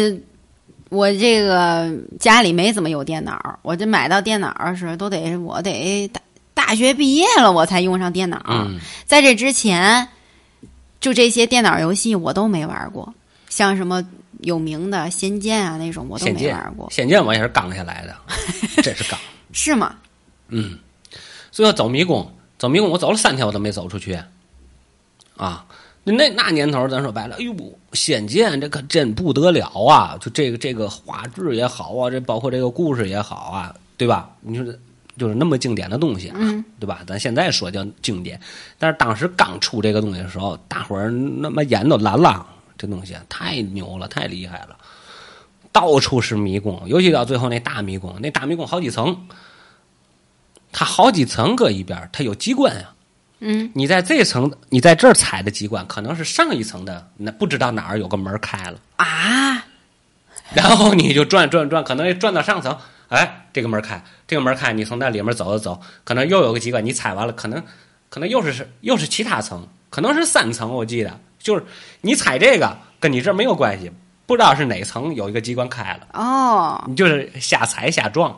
[0.89, 6.21] 我这个家里没怎么有电脑，我这买到电脑的时候都得我得大
[6.53, 10.07] 大学毕业了我才用上电脑，嗯，在这之前，
[10.99, 13.13] 就这些电脑游戏我都没玩过，
[13.49, 14.03] 像什么
[14.41, 18.15] 有名的《仙剑》啊那种，我都没玩过，仙剑我也是刚下来的，
[18.81, 19.19] 真是刚。
[19.51, 19.95] 是吗？
[20.49, 20.77] 嗯，
[21.51, 24.19] 最后走迷宫，走迷宫我走了三天我都没走出去，
[25.37, 25.65] 啊，
[26.07, 27.53] 那那年头咱说白了，哎呦，
[27.93, 30.15] 仙剑这可真不得了啊！
[30.21, 34.29] 就这个这个画质也好啊，这包括这个故事也好啊，对吧？
[34.41, 34.65] 你说
[35.17, 37.01] 就是那么经典的东西啊，嗯对吧？
[37.07, 38.39] 咱现在说叫经典，
[38.77, 42.45] 但是当时刚出这个东西的时候，大伙儿那么眼都蓝了，
[42.77, 44.77] 这东西太牛了，太厉害了。
[45.71, 49.27] 到处是迷宫，尤其到最后那大迷宫，那大迷宫好几层，
[50.71, 52.93] 它好几层搁一边，它有机关呀、
[53.47, 59.63] 嗯，你在这层，你在这儿踩的机关，可能是上一层的，那不知道哪儿有个门开了，啊，
[60.55, 62.75] 然后你就转转转，可能转到上层，
[63.07, 67.63] 哎，这个门开，这个门开，你从那里面走走走，可能又有个机关，你踩完了，可能
[68.09, 71.63] 可能又是又是其他层，可能是三层，我记得就是
[72.01, 73.91] 你踩这个跟你这儿没有关系，
[74.25, 76.07] 不知道是哪层有一个机关开了。
[76.13, 78.35] 哦，你就是瞎踩瞎撞。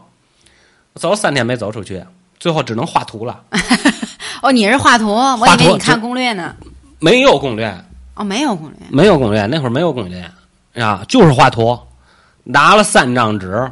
[0.96, 2.04] 走三天没走出去，
[2.40, 3.44] 最后只能画图了，
[4.42, 6.56] 哦，你是画图，我以为你看攻略呢。
[7.00, 7.76] 没有攻略，
[8.16, 8.78] 哦，没有攻略。
[8.90, 10.30] 没有攻略，那会儿没有攻略
[10.84, 11.78] 啊，就是画图，
[12.44, 13.72] 拿了三张纸，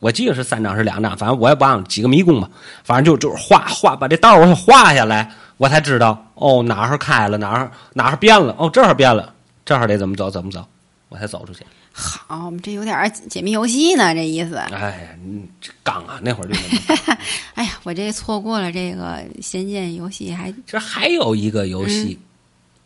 [0.00, 2.48] 我记得是三张是两张，反正我也忘了几个迷宫吧，
[2.84, 9.32] 反正就就是画画，把这道儿我画下来，我才知道哦哪儿开了，哪儿哪儿变了，哦这儿变了，
[9.64, 10.64] 这儿得怎么走怎么走，
[11.08, 11.64] 我才走出去。
[11.92, 14.56] 好，这有点儿解密游戏呢，这意思。
[14.56, 16.54] 哎呀，嗯这刚啊，那会儿就。
[17.54, 22.18] 哎呀，我这错过了这个《仙剑》游戏，还其实还有一个游戏，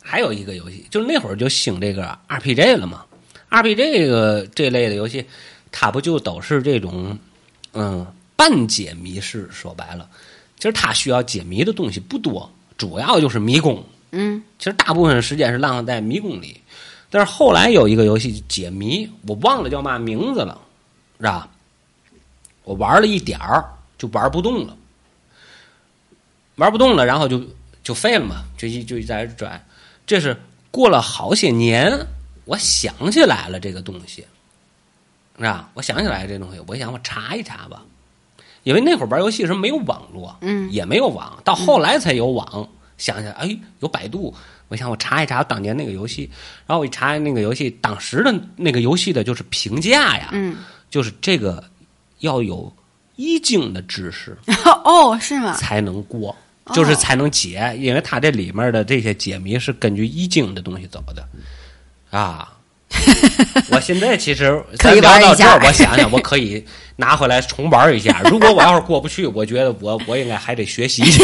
[0.03, 3.05] 还有一个游戏，就是那会儿就兴这个 RPG 了嘛。
[3.49, 5.25] RPG 这个这类的游戏，
[5.71, 7.16] 它不就都是这种
[7.75, 9.49] 嗯半解谜式？
[9.53, 10.09] 说白了，
[10.57, 13.83] 其实它需要解谜的东西不多，主要就是迷宫。
[14.11, 16.61] 嗯其实大部分时间是浪费在迷宫里。
[17.11, 20.61] 但是后来有一个游戏解谜，我忘了叫嘛名字了，
[21.19, 21.49] 是吧？
[22.64, 23.64] 我玩了一点儿
[23.97, 24.77] 就玩不动了，
[26.57, 27.40] 玩不动了，然后就
[27.83, 29.64] 就废了嘛，就一就一在这转。
[30.05, 30.37] 这是
[30.71, 32.07] 过了好些年，
[32.45, 34.27] 我想起来了这个东西，
[35.37, 35.71] 是吧？
[35.75, 37.83] 我想起来这东西，我想我查一查吧，
[38.64, 42.69] 因为那会儿玩游戏时候没有网络，嗯也没有网，到后来才有网。
[42.99, 44.35] 想想，哎，有百度，
[44.68, 46.31] 我想我查一查当年那个游戏，
[46.66, 50.57] 然后我一查那个游戏，当时的那个游戏的就是评价呀，嗯，
[50.90, 51.62] 就是这个
[52.20, 52.72] 要有
[53.16, 54.37] 易经的知识
[54.85, 55.55] 哦，是吗？
[55.55, 61.26] 才能过，哦就是才能解，因为它这里面的这些解谜是根据易经的东西走的
[62.11, 62.52] 啊。
[63.70, 68.22] 我现在其实咱聊到这儿，我想想，我可以拿回来重玩一下。
[68.31, 71.22] 如果我要是过不去，我觉得我我应该还得学习去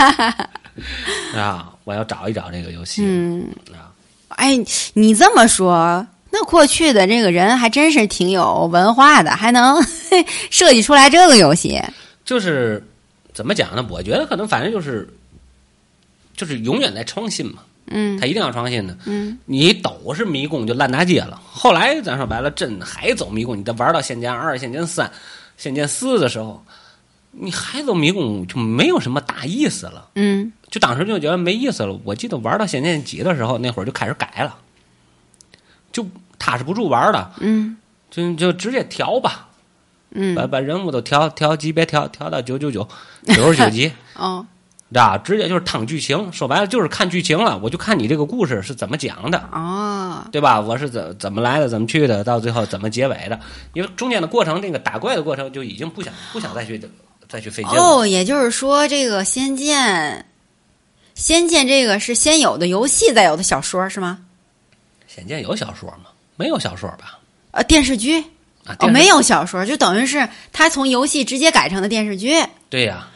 [1.36, 1.72] 啊！
[1.84, 3.02] 我要找一找这个游戏。
[3.04, 3.92] 嗯啊，
[4.28, 4.56] 哎，
[4.94, 9.80] 你这么说，那过去的这个人还真是挺有文化的，还能
[10.50, 11.80] 设计出来这个游戏。
[12.24, 12.84] 就是
[13.32, 13.86] 怎么讲呢？
[13.88, 15.08] 我觉得可能反正就是
[16.36, 17.58] 就是永远在创新嘛。
[17.88, 18.98] 嗯他一定要创新的。
[19.04, 21.40] 嗯，你都是迷宫就烂大街了。
[21.48, 25.06] 后来咱说白了，真还走迷宫，你再玩到《仙剑二》《仙剑三》
[25.56, 26.60] 《仙剑四》的时候，
[27.30, 30.08] 你还走迷宫就没有什么大意思了。
[30.16, 31.98] 嗯就当时就觉得没意思了。
[32.04, 34.56] 我记得玩到《仙剑几》的时候，那会儿就开始改了，
[35.92, 36.06] 就
[36.38, 37.76] 踏实不住玩了，嗯
[38.10, 39.48] 就就直接调吧，
[40.10, 42.88] 嗯，把把人物都调调级别调调到九九九
[43.34, 43.92] 九十九级。
[44.14, 44.46] 哦，
[44.88, 47.58] 知道，直接就是趟剧情，说白了就是看剧情了。
[47.58, 50.60] 我就看你这个故事是怎么讲的，哦，对吧？
[50.60, 53.38] 我是怎怎么来的，怎么去的，到最后怎么结尾的？
[53.74, 56.80] 因为中间的过程，那个打怪的过程就已经不想不想再去
[57.28, 57.82] 再去费劲了。
[57.82, 59.78] 哦，也就是说，这个《仙剑》，
[61.16, 64.20] 《仙剑》这个是先有的游戏，再有的小说是吗？
[65.08, 66.10] 仙剑有小说吗？
[66.36, 67.18] 没有小说吧？
[67.52, 68.20] 呃，电视剧
[68.64, 72.34] 啊，哦，没有小说，就等于是他从游戏直接改成的电视剧。
[72.68, 73.08] 对呀、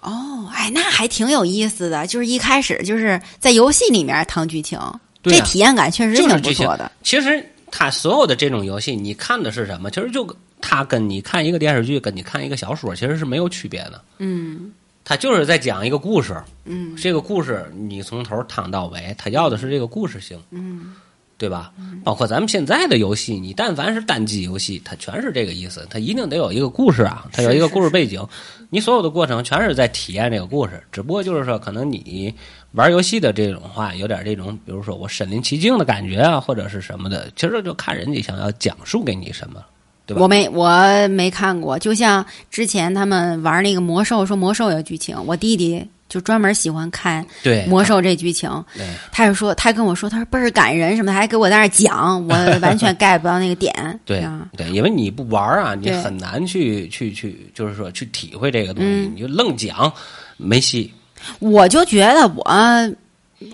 [0.00, 4.76] 哦，哎，那还挺有意思的，就是一开始就是在游戏里面趟剧情，
[5.22, 6.90] 这体验感确实挺不错的。
[7.04, 9.92] 其实它所有的这种游戏，你看的是什么？
[9.92, 10.26] 其实就
[10.60, 14.02] 它跟你看一个电视剧，跟你看一个小说，其实是没有区别的。
[14.18, 14.72] 嗯
[15.04, 20.40] 它就是在讲一个故事，嗯这个故事你从头趟到尾，他要的是这个故事性。
[20.50, 20.94] 嗯
[21.36, 21.72] 对吧？
[22.04, 28.24] 包括咱们现在的游戏，你但凡是单机游戏，它全是这个意思，它一定得有一个故事啊，它有一个故事背景。
[28.70, 32.32] 你所有的过程全是在体验这个故事，只不过就是说，可能你
[32.72, 39.62] 玩游戏的这种话，有点这种，比如说我身临其境的感觉啊，或者是什么的，其实就看人家想要讲述给你什么。
[40.06, 48.50] 对吧我没我没看过，就像之前他们玩那个魔兽，说魔兽有剧情，我弟弟就专门喜欢看对魔兽这剧情。
[48.76, 53.74] 对他就说，他跟我说，他说倍儿感人什么的，还给我在那讲，我完全 get 不到那个点。
[54.04, 59.90] 对啊对，因为你不玩啊，你很难去去去，就是说去体会这个东西，嗯你就愣讲
[60.36, 60.92] 没戏。
[61.38, 62.94] 我就觉得我。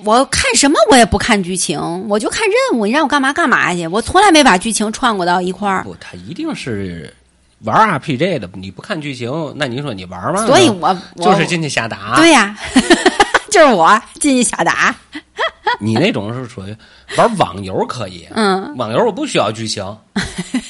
[0.04, 2.86] 我看什么我也不看剧情，我就看任务。
[2.86, 5.82] 你让我干嘛干嘛去，我从来没把剧情串过到一块儿。
[5.82, 7.12] 不，他一定是
[7.64, 10.46] 玩 RPG 的，你不看剧情，那你说你玩吗？
[10.46, 12.14] 所以我我就是进去瞎打。
[12.16, 12.56] 对呀、
[13.50, 14.94] 就是我进去瞎打。
[15.78, 16.76] 你那种是属于
[17.16, 19.84] 玩网游可以，嗯网游我不需要剧情，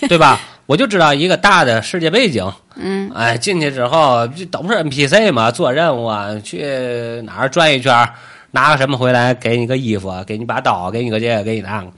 [0.08, 0.40] 对吧？
[0.66, 8.14] 我就知道一个大的世界背景，嗯，哎，进去之后这都是 NPC 嘛，做任务啊，去哪儿转一圈儿，
[8.50, 11.92] 拿个什么回来，给你个衣服，给你把刀，给你个这个，给你那个。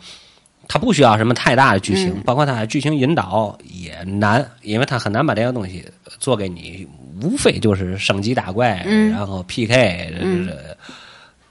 [0.68, 5.84] 他不需要什么太大的剧情，嗯包括他的剧情引导也难，因为他很难把这个东西
[6.18, 6.86] 做给你，
[7.20, 10.48] 无非就是升级打怪，嗯然后 PK，、嗯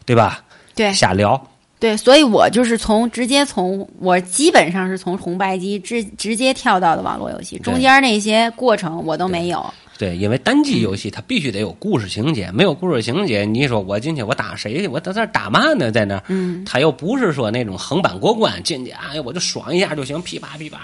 [0.06, 0.44] 对吧？
[0.74, 1.40] 对瞎聊。
[1.78, 9.74] 对，所以我就是从直接从我基本上是从红白机直直接跳到的网络游戏，中间那些过程我都没有。
[10.02, 14.88] 对，因为单机游戏它必须得有故事情节，没有故事情节，你说我进去我打谁去？
[14.88, 15.92] 我在这打嘛呢？
[15.92, 20.80] 在那儿，嗯，他又不是说那种横版过关，进去哎我就爽一下就行，噼啪噼啪，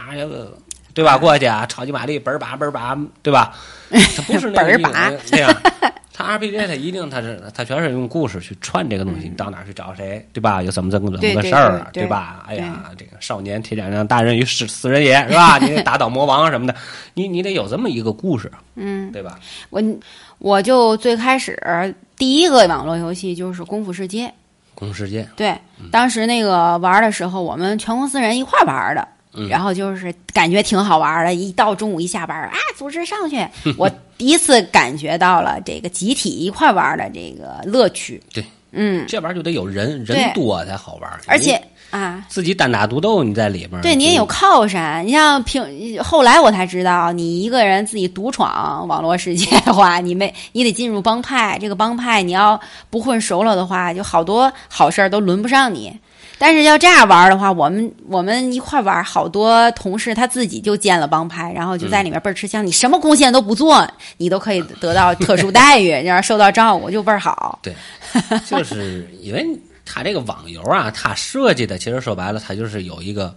[0.94, 1.18] 对吧？
[1.18, 3.56] 过去啊，超级玛丽嘣儿叭嘣儿叭，对吧？
[3.90, 5.62] 它不是那个 嘣儿吧对呀。
[6.18, 10.64] 它 RPG 它一定它是它全是用故事去串这个东西，你到哪儿去找谁，对吧？
[10.64, 12.44] 有怎么怎么怎么个事儿，对对吧？
[12.48, 15.60] 哎呀，这个少年铁甲让大人与死死人也是吧？
[15.62, 16.74] 你得打倒魔王什么的，
[17.14, 19.40] 你你得有这么一个故事，嗯，对吧？
[19.70, 19.84] 我
[20.40, 21.56] 我就最开始
[22.16, 24.26] 第一个网络游戏就是《功夫世界》，
[24.74, 25.56] 功夫世界，对，
[25.92, 29.08] 当时那个玩的时候，我们全公司人一块儿玩的。
[29.38, 33.48] 嗯然后就是感觉挺好玩的，一到中午一下班啊，组织上去，
[33.78, 38.22] 我第一次感觉到了这个集体一块玩的这个乐趣。
[38.34, 41.10] 对，嗯，这玩意儿就得有人，人多才好玩。
[41.28, 45.06] 而且啊，自己单打独斗，你在里边儿，对你也有靠山。
[45.06, 55.96] 你像平后来我才知道，你一个人自己独闯网络世界的话，你没你得进入帮派，这个帮派你要不混熟了的话，就好多好事儿都轮不上你。
[56.40, 62.66] 但是要这样玩的话，我们我们一块玩，好多同事他自己就建了帮派，然后就在里面倍儿吃香。
[62.66, 67.60] 你什么贡献都不做，你都可以得到特殊待遇， 然后受到照顾，就倍儿好。
[67.64, 67.74] 对，
[68.46, 69.46] 就是因为
[69.84, 73.36] 他这个网游啊，他设计的其实说白了，他就是有一个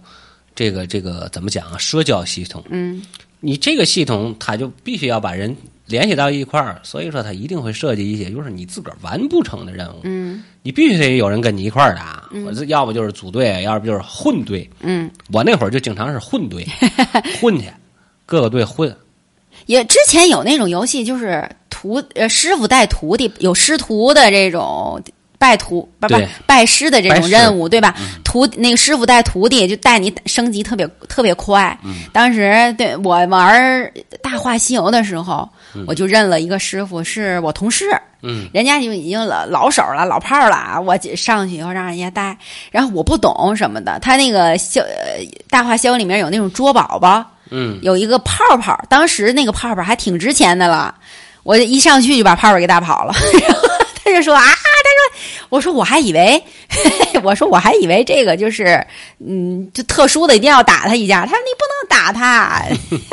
[0.53, 2.63] 这个这个怎么讲啊，社交系统。
[2.69, 3.01] 嗯，
[3.39, 5.55] 你这个系统，他就必须要把人
[5.91, 9.99] 联系到一块儿，所以说他一定会设计一些就是你自个儿完不成的任务。
[10.03, 14.67] 嗯你必须得有人跟你一块儿打，我这要不就是组队，要不就是混队。
[14.79, 16.65] 嗯，我那会儿就经常是混队，
[17.41, 17.65] 混去，
[18.25, 18.95] 各个队混。
[19.65, 25.01] 也之前有那种游戏，就是徒呃师傅带徒弟，有师徒的这种
[25.41, 27.95] 拜徒不不拜师的这种任务，对吧？
[28.23, 31.75] 徒那个师傅带徒弟，就带你升级特别特别快。
[32.13, 33.83] 当时对我玩
[34.21, 35.49] 《大话西游》的时候，
[35.87, 37.85] 我就认了一个师傅，是我同事。
[38.21, 40.79] 嗯，人家就已经老老手了，老炮儿了啊！
[40.79, 42.37] 我上去以后让人家带，
[42.69, 43.97] 然后我不懂什么的。
[43.99, 50.93] 他那个修呃《大话西游》里面有那种捉宝宝，嗯，有一个泡泡，当时那个泡泡还挺值钱的了，
[51.41, 53.15] 我一上去就把泡泡给打跑了。
[54.03, 56.43] 他就说啊，他说，我说我还以为，
[57.23, 58.85] 我说我还以为这个就是，
[59.19, 61.25] 嗯，就特殊的一定要打他一下。
[61.25, 62.63] 他说你不能打他，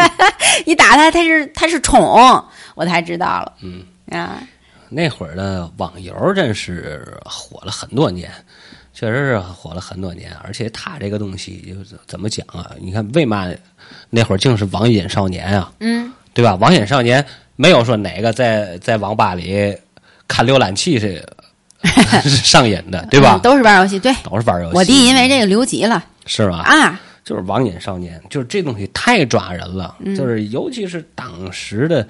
[0.65, 2.01] 你打他他是他是宠，
[2.75, 3.53] 我才知道了。
[3.63, 4.41] 嗯啊，
[4.89, 8.31] 那会儿的网游真是火了很多年，
[8.95, 10.33] 确实是火了很多年。
[10.43, 12.71] 而且他这个东西就是怎么讲啊？
[12.81, 13.47] 你看为嘛
[14.09, 16.55] 那会儿竟是网瘾少年啊，嗯，对吧？
[16.55, 17.25] 网瘾少年
[17.57, 19.77] 没有说哪个在在网吧里
[20.29, 21.27] 看浏览器是
[22.23, 23.41] 是 上瘾的，对吧嗯？
[23.41, 23.99] 都是玩游戏。
[23.99, 24.77] 对，都是玩游戏。
[24.77, 26.59] 我弟因为这个留级了是吧？
[26.59, 32.07] 啊，就是网瘾少年，就是这东西太抓人了，嗯就是尤其是当时的，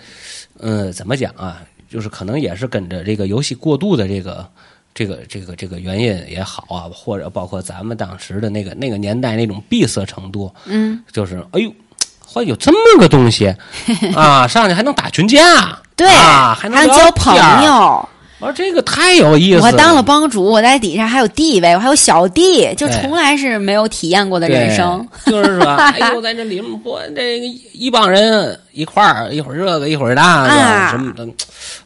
[0.59, 1.63] 呃，怎么讲啊？
[1.89, 4.47] 就是可能也是跟着这个游戏过度的这个。
[4.95, 11.73] 这个这个这个原因也好啊，或者包括咱们当时的那个那个年代那种闭塞程度，嗯，就是哎呦，
[12.27, 13.55] 还有这么个东西
[14.17, 17.33] 啊，上去还能打群架，对，啊，还能交朋。
[17.65, 18.09] 友。
[18.41, 25.07] 我说这个太有意思了，我当了帮主，我在底下还有地位，我还有小弟，就从来是没有体验过的人生。
[25.27, 31.27] 就是说，哎呦，在这里面我这个一帮人一块儿，一会儿这个，一会儿那个、啊什么的，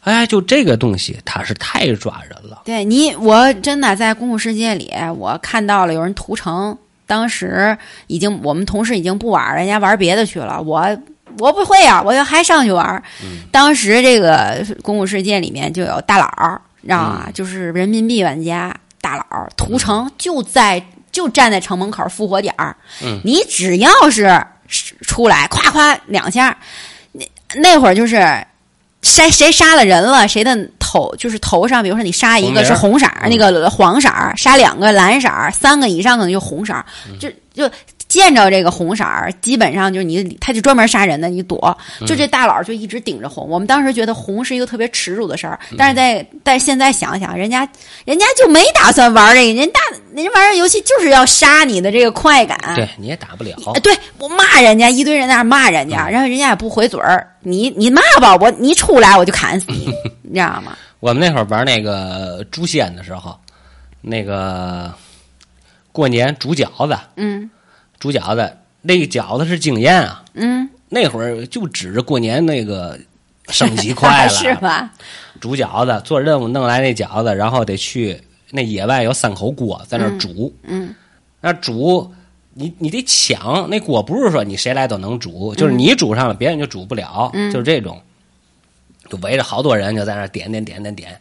[0.01, 2.61] 哎，就这个东西，它是太抓人了。
[2.65, 6.77] 对你，我真的在公共世界里，我看到了有人屠城。
[7.05, 7.77] 当时
[8.07, 10.59] 已经我们同事已经不玩儿，人家玩别的去了。
[10.61, 10.81] 我
[11.39, 13.01] 我不会啊、我要还上去玩儿。
[13.51, 17.29] 当时这个公共世界里面就有大佬儿，你知道吗？
[17.33, 19.25] 就是人民币玩家大佬
[19.55, 23.19] 屠城就在就站在城门口复活点儿，嗯。
[23.23, 24.41] 你只要是
[25.01, 26.57] 出来夸夸两下，
[27.11, 27.25] 那
[27.55, 28.17] 那会儿就是
[29.01, 36.73] 谁谁杀了人了，谁的头就是头上，比如说你杀一个是红色那个黄色儿，杀两个蓝色儿，三个以上可能就红色
[37.19, 37.69] 就就
[38.13, 41.75] 见着这个红色儿，基本上就是你，他就专门杀人的，你躲。
[41.99, 43.49] 嗯就这大佬就一直顶着红。
[43.49, 47.67] 我们当时觉得红是一个特别耻辱的事儿，嗯但是在但是现在想想，人家
[48.05, 49.79] 人家就没打算玩这个，人大
[50.13, 52.55] 人玩这游戏就是要杀你的这个快感。
[52.75, 53.55] 对你也打不了。
[53.73, 59.91] 哎，对我骂人家一堆人在那儿骂人嗯家，然后人家也不回嘴儿，你你骂吧，我你出来我就砍死你，
[60.21, 60.77] 你知道吗？
[60.99, 63.35] 我们那会儿玩那个诛仙的时候，
[64.01, 64.93] 那个
[65.91, 67.49] 过年煮饺子，嗯
[68.03, 70.25] 煮饺子，那个饺子是经验啊。
[70.33, 72.99] 嗯，那会儿就指着过年那个
[73.47, 74.91] 升级快了， 是吧？
[75.39, 80.93] 煮饺子做任务弄来那饺子，然后得去那野外有三口锅在那儿煮，嗯
[81.39, 82.13] 那煮
[82.55, 85.55] 你你得抢那锅，不是说你谁来都能煮，嗯。
[85.55, 88.01] 就是你煮上了，别人就煮不了，就是这种，
[89.09, 91.17] 就围着好多人就在那儿点点点点点，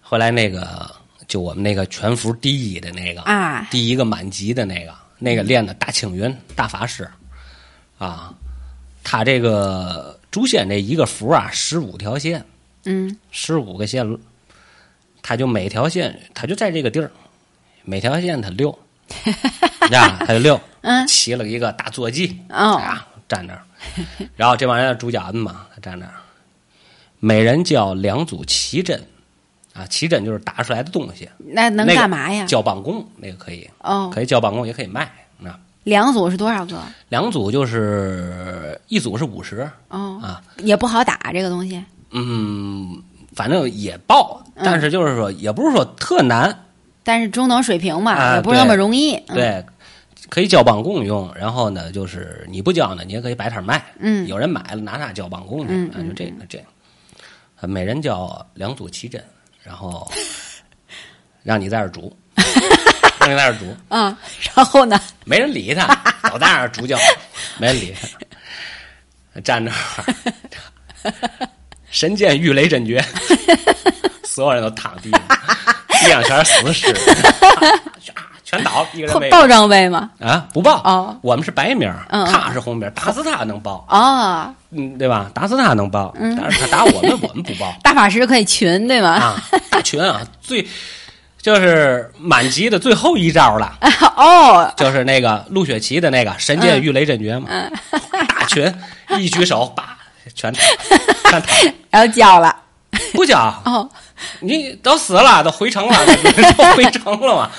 [0.00, 0.88] 后来那个
[1.26, 7.08] 就我们那个全服第一的那个啊，第一个满级的那个，那个练的大青云大法师，
[7.98, 8.34] 啊，
[9.04, 12.44] 他这个诛仙这一个符啊，十五条线，
[12.86, 13.16] 嗯。
[13.30, 14.18] 十五个线路，
[15.22, 17.12] 他就每条线，他就在这个地儿，
[17.84, 18.76] 每条线他溜，
[19.92, 21.06] 呀，他就溜，嗯。
[21.06, 22.76] 骑了一个大坐骑，哦。
[22.76, 23.62] 啊，站那儿，
[24.36, 26.14] 然后这帮人主角子嘛，他站那儿，
[27.18, 29.06] 每人交两组奇珍，
[29.72, 32.44] 啊，奇珍就是打出来的东西，那能干嘛呀？
[32.46, 35.10] 交帮工那个可以，哦，可以交帮工，也可以卖。
[35.44, 36.82] 啊，两组是多少个？
[37.08, 41.82] 两组就是一组是五十，哦，啊，也不好打这个东西。
[42.10, 43.02] 嗯，
[43.34, 46.64] 反正也爆，嗯但是就是说，也不是说特难，
[47.04, 49.14] 但是中等水平嘛，啊也不是那么容易。
[49.28, 49.64] 嗯，对，
[50.28, 51.32] 可以交帮工用。
[51.34, 56.64] 然后呢，就是你不交呢，你也可以摆摊卖，嗯有人买了拿它交帮工去，嗯啊，就这个这个，
[57.60, 59.24] 啊每人交两组奇珍，
[59.62, 60.10] 然后
[61.42, 62.16] 让你在这儿煮，
[63.20, 64.16] 让你在这儿煮，嗯，
[64.54, 65.00] 然后呢？
[65.24, 65.86] 没人理他，
[66.24, 67.16] 老在那儿煮饺子，
[67.58, 67.94] 没人理
[69.34, 70.14] 他，站那儿，
[71.90, 73.04] 神剑御雷真诀，
[74.24, 75.20] 所有人都躺地上，
[76.02, 78.12] 地上全是死尸，唰
[78.50, 80.10] 全倒， 一个人没有报账位吗？
[80.20, 80.80] 啊，不报。
[80.82, 81.16] 哦。
[81.22, 81.92] 我们是白名
[82.30, 85.30] 他是红名儿，打死他能报，哦，嗯，对吧？
[85.32, 86.36] 打死他能报，嗯。
[86.40, 87.72] 但是他打我们，我们不报。
[87.82, 89.10] 大法师可以群对吗？
[89.12, 90.66] 啊，大群啊， 最
[91.40, 93.78] 就是满级的最后一招了。
[94.16, 97.72] 哦，就是那个陆雪琪的那个神剑御雷真诀嘛，嗯。
[98.28, 98.72] 大群
[99.18, 99.96] 一举手，叭，
[100.34, 100.52] 全
[101.90, 102.54] 然后交了。
[103.14, 103.88] 不交，哦，
[104.40, 105.96] 你都死了，都回城了，
[106.56, 107.50] 都回城了嘛，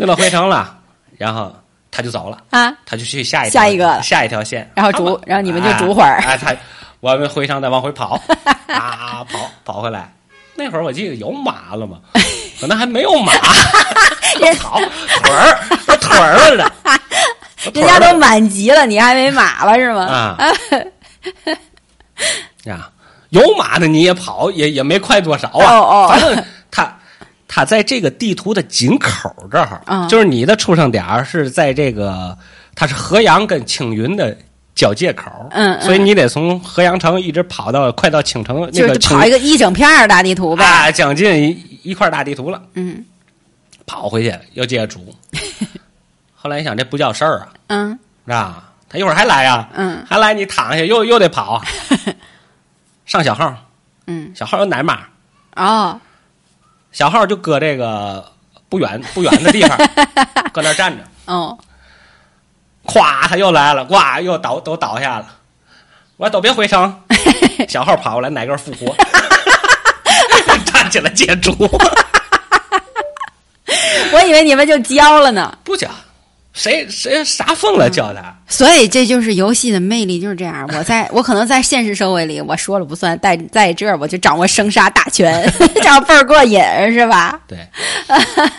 [0.00, 0.78] 那都回城了，
[1.18, 1.54] 然后
[1.90, 6.56] 他就走了，啊，他就去下一下一个下一条线，然后煮然后你们就煮会儿哎，哎他
[7.00, 8.18] 我们回城再往回跑，
[8.68, 10.10] 啊，跑跑回来，
[10.54, 11.98] 那会儿我记得有马了嘛，
[12.58, 13.34] 可能还没有马，
[14.58, 15.58] 跑腿儿
[15.98, 16.72] 腿儿了的，
[17.74, 20.06] 人家都满级了，你还没马了是吗？
[20.06, 20.38] 啊
[22.64, 22.88] 呀，
[23.28, 25.74] 有马的你也跑，也也没快多少啊。
[25.74, 26.44] 哦哦反正
[27.52, 30.08] 他他在这个地图的井口这儿，嗯。
[30.08, 32.36] 就是你的出生点是在这个，
[32.76, 34.36] 它是河阳跟青云的
[34.76, 35.50] 交界口，
[35.82, 40.64] 所以你得从河阳城一直跑到快到青城那就是个跑一个一整片大地图吧。
[40.64, 43.04] 啊，将近一一块大地图了，嗯。
[43.84, 45.12] 跑回去又接着煮。
[46.36, 47.98] 后来一想，这不叫事儿啊，嗯。
[48.24, 48.70] 是吧？
[48.88, 50.02] 他一会儿还来呀、嗯。
[50.08, 51.54] 还来你躺下又又得跑。
[51.54, 51.66] 啊，
[53.04, 53.52] 上小号，
[54.06, 55.00] 嗯，小号有奶妈，
[55.56, 56.00] 哦，
[56.92, 58.32] 小号就搁这个
[58.68, 59.76] 不远不远的地方，
[60.52, 61.56] 搁那儿站着，哦，
[62.84, 65.26] 咵他又来了，咵又倒都倒下了，
[66.16, 67.02] 我说都别回城，
[67.68, 68.94] 小号跑过来哪个复活，
[70.66, 71.54] 站起来接住，
[74.12, 75.56] 我以为你们就交了呢。
[75.62, 75.90] 不讲，
[76.60, 80.68] 谁谁啥疯了叫他，所以这就是游戏的魅力，就是这样。
[80.76, 86.60] 我在我可能在现实社会里我说了不算，在在这儿我就掌握生杀大权， 这样倍儿过瘾
[86.92, 87.40] 是吧？
[87.48, 87.58] 对，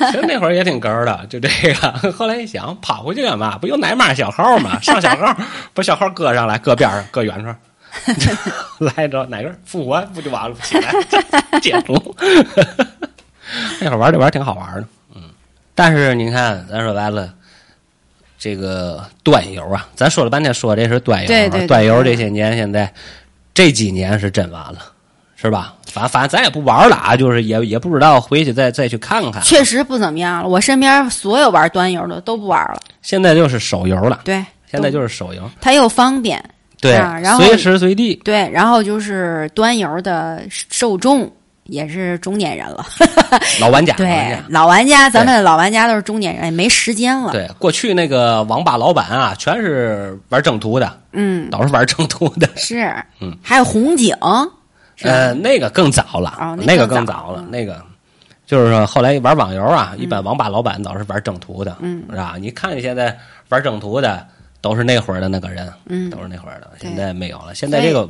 [0.09, 2.11] 其实那会儿也挺哏儿的，就这个。
[2.13, 3.55] 后来一想，跑回去干嘛？
[3.59, 4.77] 不有奶妈小号吗？
[4.81, 5.37] 上小号，
[5.75, 7.53] 把小号搁上来，搁边上，搁远处。
[8.79, 10.55] 来着，哪个复活不就完了？
[10.63, 10.91] 起来
[11.61, 12.15] 解除。
[13.79, 15.21] 那会儿玩这玩意儿挺好玩的，嗯。
[15.75, 17.31] 但是你看，咱说白了，
[18.43, 22.91] 这个端游啊，咱说了半天说这是端游啊，对对对端游这些年现在
[23.53, 24.79] 这几年是真完了，
[25.35, 25.75] 是吧？
[25.85, 29.43] 反反正咱也不玩了啊，就是也也不知道，回去再再去看看。
[29.43, 30.49] 确实不怎么样了。
[30.49, 32.81] 我身边所有玩端游的都不玩了。
[33.03, 36.43] 现在就是手游了，对，现在就是手游，它又方便，
[36.79, 38.15] 对，啊然后随时随地。
[38.23, 41.31] 对，然后就是端游的受众
[41.71, 42.85] 也是中年人了。
[43.61, 47.31] 老玩家，老玩对家，老玩家，咱们老玩家都是中年人，也没时间了。
[47.31, 52.49] 对，过去那个网吧老板啊，全是玩正途的，嗯，都是玩正途的。
[52.57, 54.13] 是，嗯，还有红警，
[55.03, 57.81] 呃，那个更早了，哦那那个更早了嗯，那个
[58.45, 62.03] 就是说后来玩网游啊，一般网吧老板都是玩正途的，嗯。
[62.09, 62.35] 是吧？
[62.37, 63.17] 你看现在
[63.47, 64.27] 玩正途的
[64.59, 66.09] 都是那会儿的那个人，嗯。
[66.09, 67.55] 都是那会儿的，现在没有了。
[67.55, 68.07] 现在这个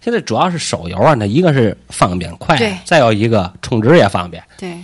[0.00, 4.42] 现在主要是手游啊，那一个是方便快，再有一个充值也方便。
[4.58, 4.76] 对，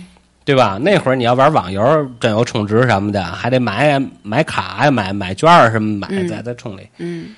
[0.45, 0.77] 对吧？
[0.81, 7.35] 那会儿你要玩网游，真有充值什么的，还得买买卡呀、买买券儿什么买，嗯再再充里，嗯，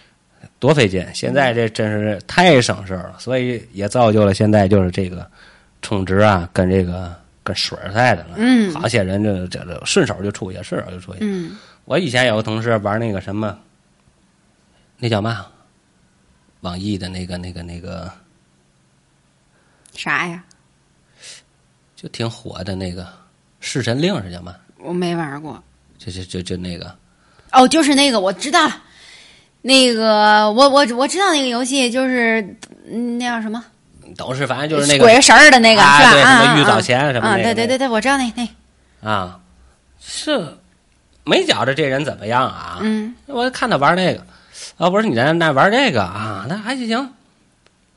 [0.60, 1.06] 多费劲。
[1.14, 5.26] 现在这真是太省事儿了，所以也造就了现在就是这个
[5.82, 8.30] 充值啊，跟这个跟水儿似的了。
[8.38, 11.20] 嗯好些人这这这顺手就出去，顺手就出去。
[11.22, 13.58] 嗯，我以前有个同事玩那个什么，
[15.00, 15.46] 那叫嘛？
[16.62, 18.12] 网易的那个那个那个，
[19.96, 20.44] 啥呀？
[21.96, 23.04] 就挺火的那个
[23.60, 24.56] 《弑神令》是叫嘛？
[24.78, 25.62] 我没玩过。
[25.98, 26.96] 就就就就那个。
[27.52, 28.84] 哦，就是那个，我知道了。
[29.62, 32.42] 那个，我我我知道那个游戏，就是
[32.90, 33.64] 嗯，那叫什么？
[34.18, 36.44] 都是反正就是那个鬼神儿的那个，啊是吧？
[36.44, 36.82] 什么玉藻啊啊！
[36.82, 39.40] 前什么那个对对对对，我知道那那啊，
[40.02, 40.58] 是
[41.24, 42.80] 没觉着这人怎么样啊？
[42.82, 44.26] 嗯我看他玩那个，
[44.78, 46.98] 啊，不是你在那玩这个啊，那还行。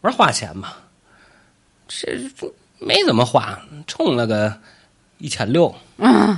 [0.01, 0.75] 我说花钱嘛，
[1.89, 2.07] 这
[2.37, 4.55] 这没怎么花，充了个
[5.19, 6.37] 一千六，嗯，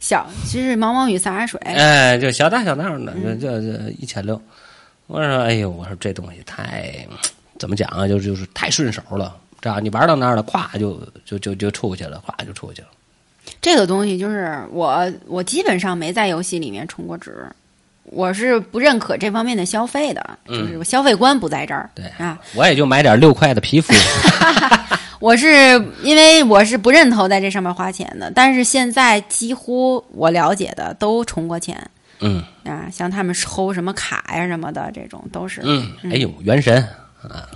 [0.00, 4.40] 小其实毛毛雨洒洒水，哎，就小打小闹的，嗯就就就一千六。
[5.06, 7.06] 我说，哎呦，我说这东西太
[7.58, 8.06] 怎么讲啊？
[8.08, 9.80] 就就是太顺手了，知道？
[9.80, 12.88] 你玩到那儿了，咵就就就就出去了，咵就出去了。
[13.62, 17.50] 这个东西就是我我基本上没在游戏里面充过值，
[18.10, 21.88] 我是不认可这方面的消费的，嗯就是我消费观不在这儿。
[21.94, 23.92] 对啊，我也就买点六块的皮肤。
[25.20, 25.48] 我是
[26.02, 31.76] 因为我是不认同在这上面花钱的，但是现在几乎我了解的都充过钱
[32.20, 35.60] 嗯啊，像他们抽什么卡呀什么的这种都是。
[35.64, 36.80] 嗯，哎呦，元神
[37.20, 37.48] 啊，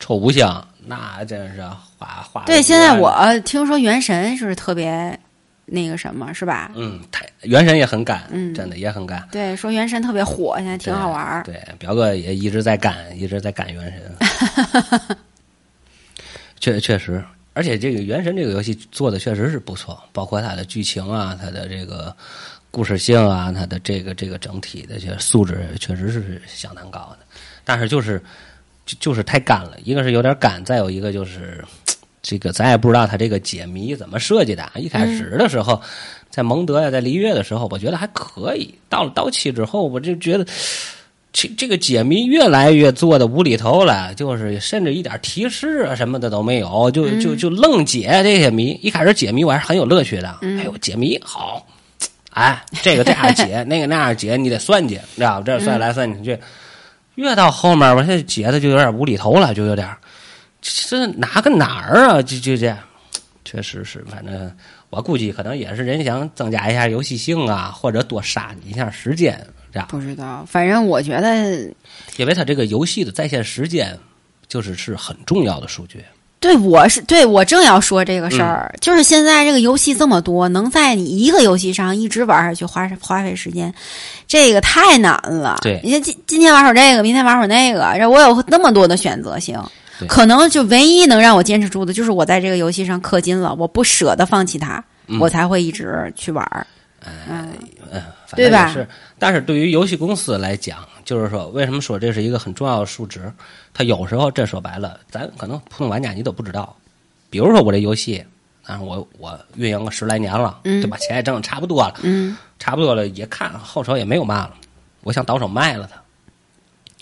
[0.00, 1.62] 抽五香，那真是
[1.98, 2.44] 花花。
[2.46, 5.18] 对，现在我听说元神是特别
[5.70, 6.72] 那个什么，是吧？
[6.74, 11.42] 嗯，太原神也很干，嗯真的也很干，对，说原神特别火，现在挺好玩儿。
[11.44, 15.16] 对，表哥也一直在干，一直在干原神。
[16.60, 22.14] 确确实，而且这个原神这个游戏做的确实是不错，包括它的剧情啊，它的这个
[22.70, 27.26] 故事性啊，它的这个这个整体的这素质确实是相当高的。
[27.64, 28.20] 但是就是
[28.86, 31.64] 就就是太干了，一个是有点干，再有一个就是
[32.28, 34.72] 这个咱也不知道他这个解谜怎么设计的啊。
[34.74, 35.80] 一开始的时候，
[36.28, 38.74] 在蒙德呀，在璃月的时候，我觉得还可以。
[38.90, 40.46] 到了刀七之后，我就觉得。
[41.30, 48.70] 这这个解谜越来越做的无厘头了，就是甚至一点提示啊什么的都没有，就就就愣解这些谜。
[48.82, 51.64] 一开始解谜我还是很有乐趣的，哎呦，解谜好，
[52.30, 55.42] 哎，这个这样解，那个那样解，你得算计，知道吧？
[55.44, 56.36] 这算来算去，
[57.16, 59.86] 越到后面我这解的就有点无厘头了，就有点
[60.60, 62.22] 这哪跟哪儿啊？
[62.22, 62.76] 就就这，
[63.44, 64.50] 确实是，反正
[64.90, 69.38] 我估计可能也是人想增加一下游戏性啊，或者多杀你一下时间，
[69.72, 69.88] 这样。
[69.90, 71.60] 不知道，反正我觉得，
[72.16, 73.96] 因为它这个游戏的在线时间
[74.48, 76.04] 就是是很重要的数据。
[76.40, 83.74] 对我是对我正要说这个事儿，就是现在这个游戏这么多，能在你一个游戏上一直玩下去，花花费时间，
[84.28, 85.58] 这个太难了。
[85.62, 89.60] 对你看今今天玩会儿这个，明天玩会儿那个，然后我有那么多的选择性，
[90.06, 96.66] 可能就唯一能让我坚持住的，就是我在这个游戏上氪金了，我不舍得放弃它，嗯我才会一直去玩儿。
[97.00, 97.52] 嗯，
[98.26, 98.86] 反正对吧是。
[99.18, 103.32] 但是对于游戏公司来讲，就是说，为什么说这是一个很重要的数值？
[103.72, 106.76] 它有时候这说白了，咱可能普通玩家你都不知道。
[107.30, 108.24] 比如说我这游戏，
[108.64, 110.96] 啊，我我运营个十来年了，嗯对吧？
[110.98, 114.54] 钱也挣的差不多了，嗯差不多了，也看后手也没有嘛了，
[115.02, 116.00] 我想倒手卖了它，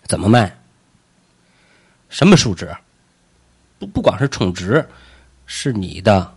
[0.06, 0.56] 怎么卖？
[2.08, 2.72] 什么数值？
[3.78, 4.84] 不不光是充值，
[5.46, 6.32] 是你的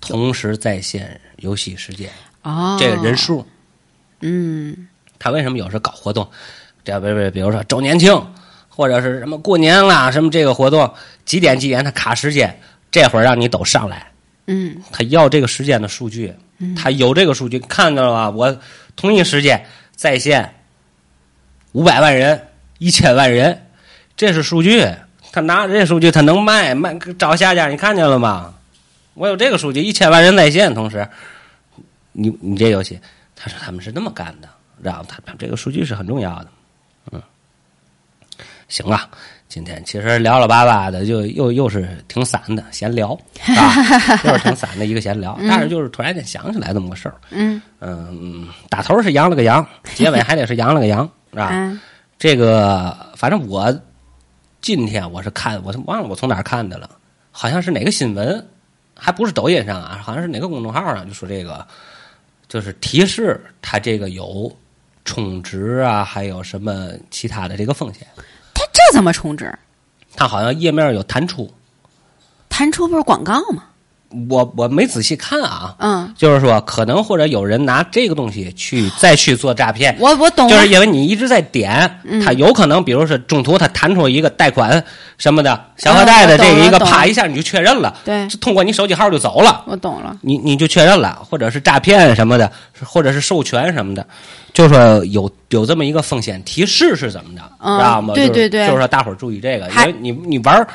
[0.00, 2.10] 同时在线游戏时间，
[2.42, 3.46] 哦，这个人数。
[4.20, 4.88] 嗯
[5.18, 6.28] 他为什么有时候搞活动？
[6.84, 8.14] 这不不，比如说周年庆，
[8.68, 10.92] 或者是什么过年啦，什么这个活动
[11.24, 14.10] 几点几点他卡时间，这会儿让你都上来，
[14.46, 16.34] 嗯他要这个时间的数据，
[16.76, 18.30] 他有这个数据，看到了吧？
[18.30, 18.58] 我
[18.96, 19.64] 同一时间
[19.94, 20.54] 在线
[21.72, 23.66] 五百万人、一千万人，
[24.16, 24.84] 这是数据，
[25.32, 28.52] 他拿着这数据，他能卖卖找下家，你看见了吗？
[29.14, 31.08] 我有这个数据，一千万人在线，同时，
[32.12, 33.00] 你你这游戏，
[33.34, 34.48] 他说他们是那么干的，
[34.80, 36.46] 然后他他这个数据是很重要的，
[37.12, 37.22] 嗯，
[38.68, 39.08] 行了。
[39.48, 43.12] 今天其实聊了巴巴的，就又又是挺散的闲聊，
[43.54, 43.68] 啊，
[44.24, 45.38] 又是挺散的一个闲聊。
[45.46, 51.50] 但是就是突然间想起来这么个事儿，嗯嗯，打头是扬了个扬，结尾还得是扬了个扬，是吧？
[51.52, 51.78] 嗯
[52.18, 53.64] 这个反正我
[54.62, 56.88] 今天我是看，我忘了我从哪儿看的了，
[57.32, 58.46] 好像是哪个新闻，
[58.94, 61.66] 还不是抖音上啊，好像是哪个公众号上就说这个，
[62.46, 64.56] 就是提示它这个有
[65.04, 68.06] 充值啊，还有什么其他的这个风险。
[68.54, 69.52] 它这怎么充值？
[70.14, 71.52] 它好像页面有弹出，
[72.48, 73.64] 弹出不是广告吗？
[74.28, 79.96] 我我没仔细看啊，嗯，就是说可能或者有人拿这个东西去再去做诈骗。
[79.98, 82.22] 我我懂，就是因为你一直在点，嗯。
[82.24, 84.82] 它有可能，比如说中途他弹出一个贷款
[85.18, 88.26] 什么的小额贷的这个一个，啪一下你就确认了，对。
[88.28, 90.16] 就通过你手机号就走了，我懂了。
[90.20, 92.50] 你你就确认了，或者是诈骗什么的，
[92.84, 94.06] 或者是授权什么的，
[94.52, 98.14] 就说有有这么一个风险提示是怎么的，嗯知道吗？
[98.14, 98.62] 就是对对。
[98.62, 100.68] 对就是说大伙儿注意这个，因为你你玩儿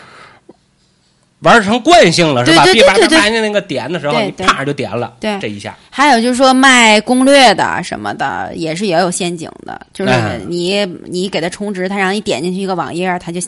[1.42, 2.64] 玩成惯性了是吧？
[2.64, 13.40] 对对对比方对对发现那个点的时候，你啪就点了，对这一下，还有就是说卖攻略的什么的，也是也有陷阱的，就是哎你你给他充值，他让你点进去一个网页，他就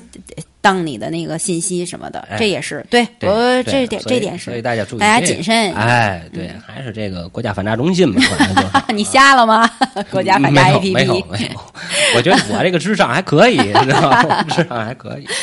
[0.62, 5.74] 当你的那个信息什么的，哎这也是对对我这点这点是所以大家注意，大家谨慎。
[5.74, 8.22] 哎，对，还是这个国家反诈中心嘛。
[8.94, 9.68] 你瞎了吗？
[10.12, 11.60] 国家反诈没有 APP 没有没有，
[12.16, 14.44] 我觉得我这个智商还可以，知道吗？
[14.50, 15.28] 智商还可以。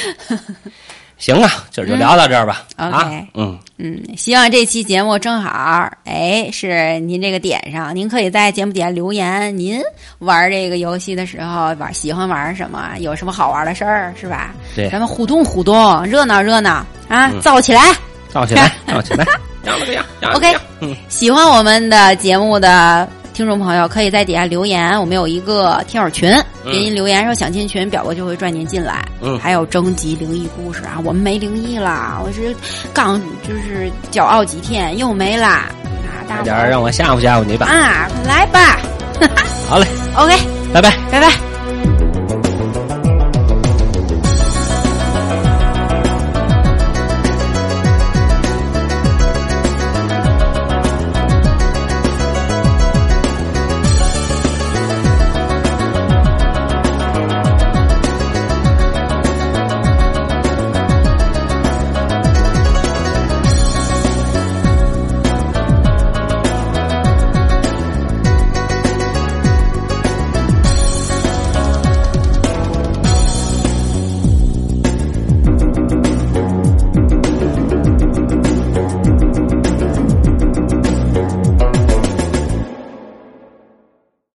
[1.18, 2.64] 行啊，今儿就聊到这儿吧。
[2.76, 9.80] 嗯啊 OK，嗯，嗯，希望这期节目正好，哎，是您这个点上，您可以在节目底下留言，您
[10.18, 14.54] 玩这个游戏的时候玩喜欢玩什么，有什么好玩的事儿，是吧？
[14.74, 17.80] 对咱们互动互动，热闹热闹啊，嗯造起来！
[18.28, 19.24] 造起来，造起来，
[19.64, 26.30] 养了个羊养了个 OK 嗯，喜欢我们的节目的听众朋友，可以在底下留言，我们有一个听友群，
[26.64, 29.04] 嗯给您留言说想进群，表哥就会拽您进来。
[29.20, 32.56] 嗯还有征集灵异故事啊，我们没灵异啦，我是
[32.94, 37.66] 刚就是骄傲几天又没啦啊，大点儿让我吓唬吓唬你吧。
[37.66, 38.80] 啊，快来吧
[39.68, 40.34] 好嘞，， OK，
[40.72, 40.90] 拜拜。
[41.12, 41.55] 拜拜。